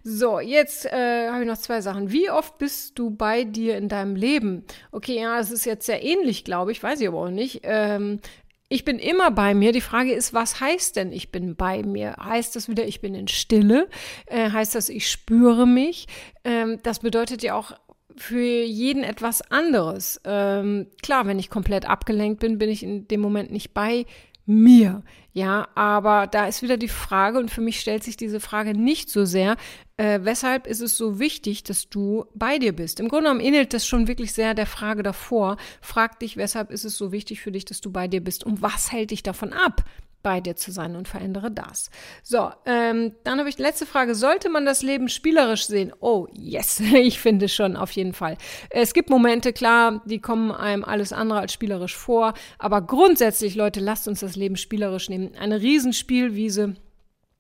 So, 0.05 0.39
jetzt 0.39 0.87
äh, 0.87 1.29
habe 1.29 1.43
ich 1.43 1.49
noch 1.49 1.59
zwei 1.59 1.81
Sachen. 1.81 2.13
Wie 2.13 2.31
oft 2.31 2.59
bist 2.59 2.99
du 2.99 3.11
bei 3.11 3.43
dir 3.43 3.77
in 3.77 3.89
deinem 3.89 4.15
Leben? 4.15 4.65
Okay, 4.93 5.21
ja, 5.21 5.39
das 5.39 5.51
ist 5.51 5.65
jetzt 5.65 5.87
sehr 5.87 6.05
ähnlich, 6.05 6.45
glaube 6.45 6.71
ich, 6.71 6.83
weiß 6.83 7.01
ich 7.01 7.09
aber 7.09 7.19
auch 7.19 7.31
nicht. 7.31 7.63
Ähm, 7.65 8.21
ich 8.69 8.85
bin 8.85 8.99
immer 8.99 9.31
bei 9.31 9.55
mir. 9.55 9.73
Die 9.73 9.81
Frage 9.81 10.13
ist, 10.13 10.35
was 10.35 10.61
heißt 10.61 10.97
denn, 10.97 11.13
ich 11.13 11.31
bin 11.31 11.57
bei 11.57 11.83
mir? 11.83 12.17
Heißt 12.23 12.57
das 12.57 12.69
wieder, 12.69 12.87
ich 12.87 13.01
bin 13.01 13.15
in 13.15 13.29
Stille? 13.29 13.89
Äh, 14.27 14.51
heißt 14.51 14.75
das, 14.75 14.89
ich 14.89 15.11
spüre 15.11 15.67
mich? 15.67 16.07
Ähm, 16.45 16.79
das 16.83 16.99
bedeutet 16.99 17.43
ja 17.43 17.55
auch 17.55 17.73
für 18.17 18.41
jeden 18.41 19.05
etwas 19.05 19.43
anderes. 19.51 20.21
Ähm, 20.25 20.89
klar, 21.03 21.27
wenn 21.27 21.39
ich 21.39 21.51
komplett 21.51 21.89
abgelenkt 21.89 22.41
bin, 22.41 22.59
bin 22.59 22.71
ich 22.71 22.83
in 22.83 23.07
dem 23.09 23.21
Moment 23.21 23.53
nicht 23.53 23.73
bei 23.75 24.07
mir. 24.47 25.03
Ja, 25.33 25.69
aber 25.75 26.27
da 26.27 26.47
ist 26.47 26.63
wieder 26.63 26.77
die 26.77 26.89
Frage, 26.89 27.39
und 27.39 27.51
für 27.51 27.61
mich 27.61 27.79
stellt 27.79 28.03
sich 28.03 28.17
diese 28.17 28.41
Frage 28.41 28.73
nicht 28.73 29.11
so 29.11 29.25
sehr, 29.25 29.57
äh, 29.97 30.21
weshalb 30.23 30.67
ist 30.67 30.81
es 30.81 30.97
so 30.97 31.19
wichtig, 31.19 31.65
dass 31.65 31.89
du 31.89 32.27
bei 32.35 32.59
dir 32.59 32.75
bist? 32.75 33.01
Im 33.01 33.09
Grunde 33.09 33.25
genommen 33.25 33.41
ähnelt 33.41 33.73
das 33.73 33.87
schon 33.87 34.09
wirklich 34.09 34.33
sehr 34.33 34.55
der 34.55 34.67
Frage 34.67 35.03
davor. 35.03 35.57
Frag 35.81 36.19
dich, 36.21 36.37
weshalb 36.37 36.71
ist 36.71 36.85
es 36.85 36.97
so 36.97 37.13
wichtig 37.13 37.41
für 37.41 37.53
dich, 37.53 37.65
dass 37.65 37.81
du 37.81 37.91
bei 37.91 38.07
dir 38.07 38.23
bist? 38.23 38.45
Und 38.45 38.63
was 38.63 38.93
hält 38.93 39.11
dich 39.11 39.23
davon 39.23 39.53
ab, 39.53 39.85
bei 40.27 40.41
dir 40.41 40.57
zu 40.57 40.73
sein 40.73 40.97
und 40.97 41.07
verändere 41.07 41.53
das. 41.53 41.89
So, 42.25 42.51
ähm, 42.65 43.13
dann 43.23 43.39
habe 43.39 43.49
ich 43.49 43.55
die 43.55 43.63
letzte 43.63 43.87
Frage. 43.87 44.17
Sollte 44.17 44.49
man 44.49 44.67
das 44.67 44.83
Leben 44.83 45.09
spielerisch 45.09 45.69
sehen? 45.69 45.93
Oh, 46.01 46.27
yes, 46.33 46.81
ich 46.95 47.21
finde 47.21 47.49
schon 47.49 47.77
auf 47.77 47.93
jeden 47.93 48.13
Fall. 48.13 48.37
Es 48.71 48.93
gibt 48.93 49.09
Momente, 49.09 49.53
klar, 49.53 50.03
die 50.05 50.21
kommen 50.21 50.51
einem 50.51 50.85
alles 50.85 51.13
andere 51.13 51.39
als 51.39 51.53
spielerisch 51.53 51.95
vor. 51.95 52.35
Aber 52.59 52.83
grundsätzlich, 52.83 53.55
Leute, 53.55 53.79
lasst 53.79 54.09
uns 54.09 54.19
das 54.19 54.35
Leben 54.35 54.57
spielerisch 54.57 55.09
nehmen. 55.09 55.37
Eine 55.39 55.61
Riesenspielwiese 55.61 56.75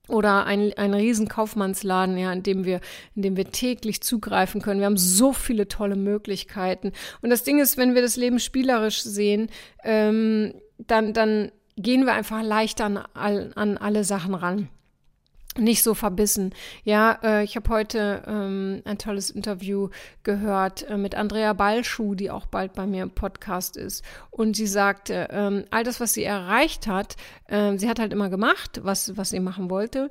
oder 0.08 0.46
ein, 0.46 0.72
ein 0.76 0.94
riesen 0.94 1.28
Kaufmannsladen, 1.28 2.16
ja, 2.16 2.32
in 2.32 2.42
dem 2.42 2.64
wir, 2.64 2.80
in 3.14 3.22
dem 3.22 3.36
wir 3.36 3.50
täglich 3.50 4.02
zugreifen 4.02 4.60
können. 4.60 4.80
Wir 4.80 4.86
haben 4.86 4.96
so 4.96 5.32
viele 5.32 5.68
tolle 5.68 5.96
Möglichkeiten. 5.96 6.92
Und 7.22 7.30
das 7.30 7.42
Ding 7.42 7.58
ist, 7.60 7.76
wenn 7.76 7.94
wir 7.94 8.02
das 8.02 8.16
Leben 8.16 8.38
spielerisch 8.38 9.02
sehen, 9.02 9.48
ähm, 9.82 10.54
dann, 10.78 11.12
dann 11.12 11.50
gehen 11.76 12.06
wir 12.06 12.14
einfach 12.14 12.42
leichter 12.42 13.06
an, 13.14 13.52
an 13.54 13.76
alle 13.78 14.04
Sachen 14.04 14.34
ran 14.34 14.68
nicht 15.58 15.82
so 15.82 15.94
verbissen. 15.94 16.54
Ja, 16.84 17.18
äh, 17.22 17.44
ich 17.44 17.56
habe 17.56 17.68
heute 17.70 18.22
ähm, 18.26 18.82
ein 18.84 18.98
tolles 18.98 19.30
Interview 19.30 19.88
gehört 20.22 20.88
äh, 20.88 20.96
mit 20.96 21.14
Andrea 21.14 21.52
Ballschuh, 21.52 22.14
die 22.14 22.30
auch 22.30 22.46
bald 22.46 22.74
bei 22.74 22.86
mir 22.86 23.02
im 23.02 23.10
Podcast 23.10 23.76
ist. 23.76 24.04
Und 24.30 24.56
sie 24.56 24.66
sagte, 24.66 25.28
ähm, 25.30 25.64
all 25.70 25.84
das, 25.84 26.00
was 26.00 26.14
sie 26.14 26.24
erreicht 26.24 26.86
hat, 26.86 27.16
äh, 27.46 27.76
sie 27.78 27.88
hat 27.88 27.98
halt 27.98 28.12
immer 28.12 28.30
gemacht, 28.30 28.80
was, 28.82 29.16
was 29.16 29.30
sie 29.30 29.40
machen 29.40 29.70
wollte 29.70 30.10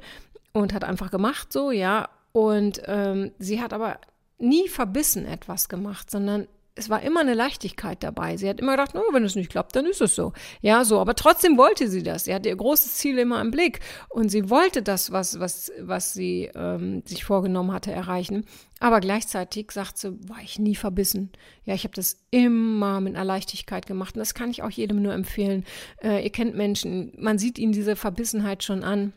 und 0.54 0.74
hat 0.74 0.84
einfach 0.84 1.12
gemacht 1.12 1.52
so, 1.52 1.72
ja. 1.72 2.10
Und 2.32 2.82
ähm, 2.86 3.32
sie 3.40 3.62
hat 3.62 3.74
aber 3.74 4.00
nie 4.38 4.68
verbissen 4.68 5.26
etwas 5.26 5.70
gemacht, 5.70 6.12
sondern 6.12 6.48
es 6.78 6.90
war 6.90 7.02
immer 7.02 7.22
eine 7.22 7.34
Leichtigkeit 7.34 8.04
dabei. 8.04 8.36
Sie 8.36 8.50
hat 8.50 8.60
immer 8.60 8.74
gedacht, 8.74 8.96
oh, 8.96 9.14
wenn 9.14 9.24
es 9.24 9.36
nicht 9.36 9.50
klappt, 9.50 9.76
dann 9.78 9.86
ist 9.86 10.02
es 10.02 10.14
so. 10.14 10.34
Ja, 10.62 10.84
so. 10.84 11.00
Aber 11.00 11.16
trotzdem 11.16 11.58
wollte 11.58 11.88
sie 11.88 12.04
das. 12.04 12.26
Sie 12.26 12.36
hatte 12.36 12.50
ihr 12.50 12.56
großes 12.56 12.96
Ziel 12.96 13.18
immer 13.18 13.40
im 13.40 13.50
Blick. 13.50 13.80
Und 14.10 14.30
sie 14.30 14.50
wollte 14.50 14.84
das, 14.84 15.14
was, 15.14 15.40
was, 15.40 15.72
was 15.80 16.14
sie 16.14 16.50
ähm, 16.54 17.02
sich 17.06 17.24
vorgenommen 17.24 17.72
hatte, 17.72 17.94
erreichen. 17.94 18.46
Aber 18.82 19.00
gleichzeitig 19.00 19.72
sagt 19.72 19.98
sie, 19.98 20.20
war 20.28 20.42
ich 20.44 20.60
nie 20.60 20.76
verbissen. 20.76 21.32
Ja, 21.64 21.74
ich 21.74 21.86
habe 21.86 21.96
das 21.96 22.18
immer 22.30 23.00
mit 23.00 23.16
einer 23.16 23.24
Leichtigkeit 23.24 23.86
gemacht. 23.86 24.16
Und 24.16 24.20
das 24.20 24.34
kann 24.34 24.52
ich 24.52 24.62
auch 24.62 24.70
jedem 24.70 25.02
nur 25.02 25.14
empfehlen. 25.14 25.64
Äh, 26.04 26.26
ihr 26.26 26.32
kennt 26.32 26.56
Menschen, 26.56 27.14
man 27.18 27.38
sieht 27.38 27.58
ihnen 27.58 27.72
diese 27.72 27.96
Verbissenheit 27.96 28.64
schon 28.64 28.84
an. 28.84 29.14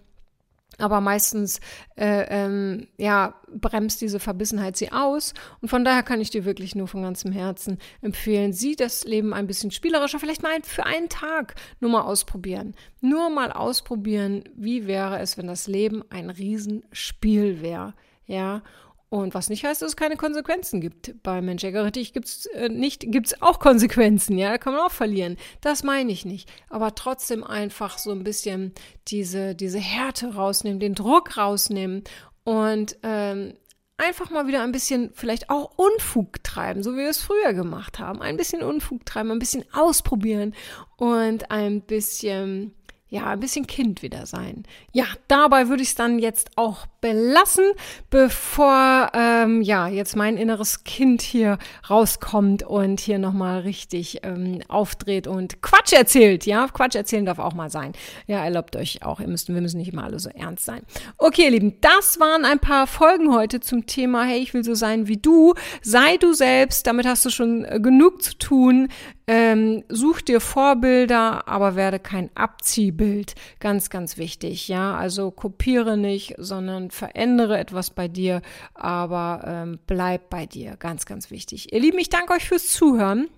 Aber 0.76 1.00
meistens 1.00 1.61
äh, 1.96 2.26
ähm, 2.28 2.87
ja, 2.98 3.35
bremst 3.48 4.00
diese 4.00 4.20
Verbissenheit 4.20 4.76
sie 4.76 4.92
aus. 4.92 5.35
Und 5.61 5.68
von 5.68 5.85
daher 5.85 6.04
kann 6.04 6.20
ich 6.20 6.31
dir 6.31 6.44
wirklich 6.44 6.76
nur 6.76 6.87
von 6.87 7.02
ganzem 7.02 7.33
Herzen 7.33 7.78
empfehlen, 8.00 8.52
sieh 8.52 8.76
das 8.76 9.04
Leben 9.04 9.35
ein 9.35 9.48
bisschen 9.48 9.72
spielerischer, 9.72 10.20
vielleicht 10.20 10.42
mal 10.42 10.59
für 10.62 10.87
einen 10.87 11.09
Tag 11.09 11.57
nur 11.81 11.90
mal 11.90 12.02
ausprobieren. 12.02 12.74
Nur 13.00 13.28
mal 13.31 13.50
ausprobieren, 13.50 14.44
wie 14.54 14.87
wäre 14.87 15.18
es, 15.18 15.37
wenn 15.37 15.48
das 15.48 15.66
Leben 15.66 16.04
ein 16.11 16.31
Riesenspiel 16.31 17.61
wäre. 17.61 17.94
Ja, 18.26 18.62
und 19.11 19.35
was 19.35 19.49
nicht 19.49 19.64
heißt, 19.64 19.81
dass 19.81 19.90
es 19.90 19.97
keine 19.97 20.16
Konsequenzen 20.16 20.81
gibt. 20.81 21.14
Bei 21.23 21.40
Mensch 21.40 21.64
richtig 21.64 22.12
gibt 22.12 22.29
es 22.29 22.47
äh, 22.47 22.68
nicht, 22.68 23.11
gibt 23.11 23.29
es 23.29 23.40
auch 23.40 23.59
Konsequenzen, 23.59 24.37
ja, 24.37 24.51
da 24.51 24.59
kann 24.59 24.75
man 24.75 24.83
auch 24.83 24.90
verlieren. 24.90 25.37
Das 25.62 25.83
meine 25.83 26.12
ich 26.12 26.27
nicht. 26.27 26.51
Aber 26.68 26.94
trotzdem 26.94 27.42
einfach 27.42 27.97
so 27.97 28.11
ein 28.11 28.23
bisschen 28.23 28.73
diese, 29.09 29.55
diese 29.55 29.79
Härte 29.79 30.35
rausnehmen, 30.35 30.79
den 30.79 30.94
Druck 30.94 31.38
rausnehmen 31.38 32.05
und 32.44 32.99
ähm, 33.03 33.55
einfach 33.97 34.31
mal 34.31 34.47
wieder 34.47 34.62
ein 34.62 34.73
bisschen 34.73 35.11
vielleicht 35.14 35.49
auch 35.49 35.73
Unfug 35.77 36.42
treiben, 36.44 36.83
so 36.83 36.92
wie 36.92 36.99
wir 36.99 37.09
es 37.09 37.23
früher 37.23 37.55
gemacht 37.55 37.99
haben. 37.99 38.21
Ein 38.21 38.37
bisschen 38.37 38.62
Unfug 38.62 39.07
treiben, 39.07 39.31
ein 39.31 39.38
bisschen 39.38 39.64
ausprobieren 39.73 40.55
und 40.97 41.51
ein 41.51 41.81
bisschen 41.81 42.75
ja, 43.11 43.27
ein 43.27 43.40
bisschen 43.40 43.66
Kind 43.66 44.03
wieder 44.03 44.27
sein. 44.27 44.64
Ja, 44.92 45.07
dabei 45.29 45.68
würde 45.68 45.83
ich 45.83 45.90
es 45.90 45.94
dann 45.94 46.18
jetzt 46.18 46.51
auch 46.57 46.87
belassen, 47.01 47.64
bevor 48.11 49.11
ähm, 49.14 49.62
ja 49.62 49.88
jetzt 49.88 50.14
mein 50.14 50.37
inneres 50.37 50.85
Kind 50.85 51.23
hier 51.23 51.59
rauskommt 51.88 52.64
und 52.64 53.01
hier 53.01 53.18
nochmal 53.18 53.61
richtig 53.61 54.21
ähm, 54.25 54.61
aufdreht 54.68 55.27
und 55.27 55.62
Quatsch 55.62 55.92
erzählt. 55.92 56.44
Ja, 56.44 56.66
Quatsch 56.68 56.97
erzählen 56.97 57.25
darf 57.25 57.38
auch 57.38 57.55
mal 57.55 57.71
sein. 57.71 57.92
Ja, 58.27 58.44
erlaubt 58.44 58.77
euch 58.77 59.03
auch. 59.03 59.21
Ihr 59.21 59.29
müsst, 59.29 59.49
wir 59.49 59.61
müssen 59.61 59.79
nicht 59.79 59.92
immer 59.92 60.05
alle 60.05 60.18
so 60.18 60.29
ernst 60.29 60.66
sein. 60.66 60.83
Okay, 61.16 61.44
ihr 61.44 61.51
Lieben, 61.51 61.81
das 61.81 62.21
waren 62.21 62.44
ein 62.44 62.59
paar 62.59 62.87
Folgen 62.87 63.33
heute 63.33 63.61
zum 63.61 63.87
Thema, 63.87 64.25
hey, 64.25 64.38
ich 64.40 64.53
will 64.53 64.64
so 64.64 64.75
sein 64.75 65.09
wie 65.09 65.16
du. 65.16 65.55
Sei 65.83 66.18
du 66.18 66.35
selbst. 66.35 66.87
Damit 66.87 67.07
hast 67.07 67.25
du 67.25 67.31
schon 67.31 67.64
äh, 67.64 67.81
genug 67.81 68.23
zu 68.23 68.37
tun. 68.37 68.88
Ähm, 69.29 69.85
such 69.91 70.23
dir 70.23 70.41
Vorbilder, 70.41 71.47
aber 71.47 71.77
werde 71.77 71.99
kein 71.99 72.31
Abziehbild. 72.35 73.35
Ganz, 73.61 73.91
ganz 73.91 74.17
wichtig. 74.17 74.69
Ja, 74.69 74.97
also 74.97 75.31
kopiere 75.31 75.99
nicht, 75.99 76.35
sondern 76.38 76.91
verändere 76.91 77.59
etwas 77.59 77.91
bei 77.91 78.09
dir, 78.09 78.41
aber 78.73 79.43
ähm, 79.47 79.79
bleib 79.87 80.31
bei 80.31 80.47
dir. 80.47 80.77
Ganz, 80.79 81.05
ganz 81.05 81.31
wichtig. 81.31 81.73
Ihr 81.75 81.81
Lieben, 81.81 81.99
ich 81.99 82.09
danke 82.09 82.33
euch 82.33 82.49
fürs 82.49 82.69
Zuhören. 82.69 83.29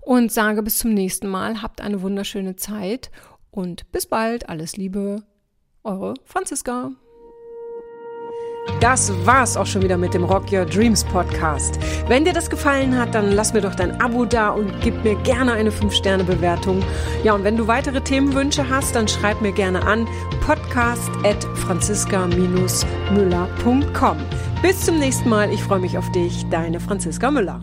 und 0.00 0.32
sage 0.32 0.62
bis 0.62 0.78
zum 0.78 0.94
nächsten 0.94 1.28
Mal. 1.28 1.62
Habt 1.62 1.80
eine 1.80 2.02
wunderschöne 2.02 2.56
Zeit 2.56 3.10
und 3.50 3.90
bis 3.92 4.06
bald. 4.06 4.48
Alles 4.48 4.76
Liebe, 4.76 5.22
eure 5.84 6.14
Franziska. 6.24 6.92
Das 8.80 9.12
war's 9.26 9.56
auch 9.56 9.66
schon 9.66 9.82
wieder 9.82 9.98
mit 9.98 10.14
dem 10.14 10.22
Rock 10.24 10.52
Your 10.52 10.64
Dreams 10.64 11.02
Podcast. 11.04 11.78
Wenn 12.06 12.24
dir 12.24 12.32
das 12.32 12.48
gefallen 12.48 12.96
hat, 12.96 13.12
dann 13.14 13.32
lass 13.32 13.52
mir 13.52 13.60
doch 13.60 13.74
dein 13.74 14.00
Abo 14.00 14.24
da 14.24 14.50
und 14.50 14.72
gib 14.80 15.02
mir 15.04 15.16
gerne 15.22 15.52
eine 15.52 15.70
5-Sterne-Bewertung. 15.70 16.82
Ja, 17.24 17.34
und 17.34 17.42
wenn 17.44 17.56
du 17.56 17.66
weitere 17.66 18.00
Themenwünsche 18.00 18.68
hast, 18.68 18.94
dann 18.94 19.08
schreib 19.08 19.40
mir 19.40 19.52
gerne 19.52 19.84
an 19.84 20.06
podcast 20.46 21.10
at 21.24 21.44
franziska-müller.com. 21.56 24.16
Bis 24.62 24.80
zum 24.80 24.98
nächsten 24.98 25.28
Mal. 25.28 25.52
Ich 25.52 25.62
freue 25.62 25.80
mich 25.80 25.98
auf 25.98 26.10
dich. 26.12 26.46
Deine 26.50 26.80
Franziska 26.80 27.30
Müller. 27.30 27.60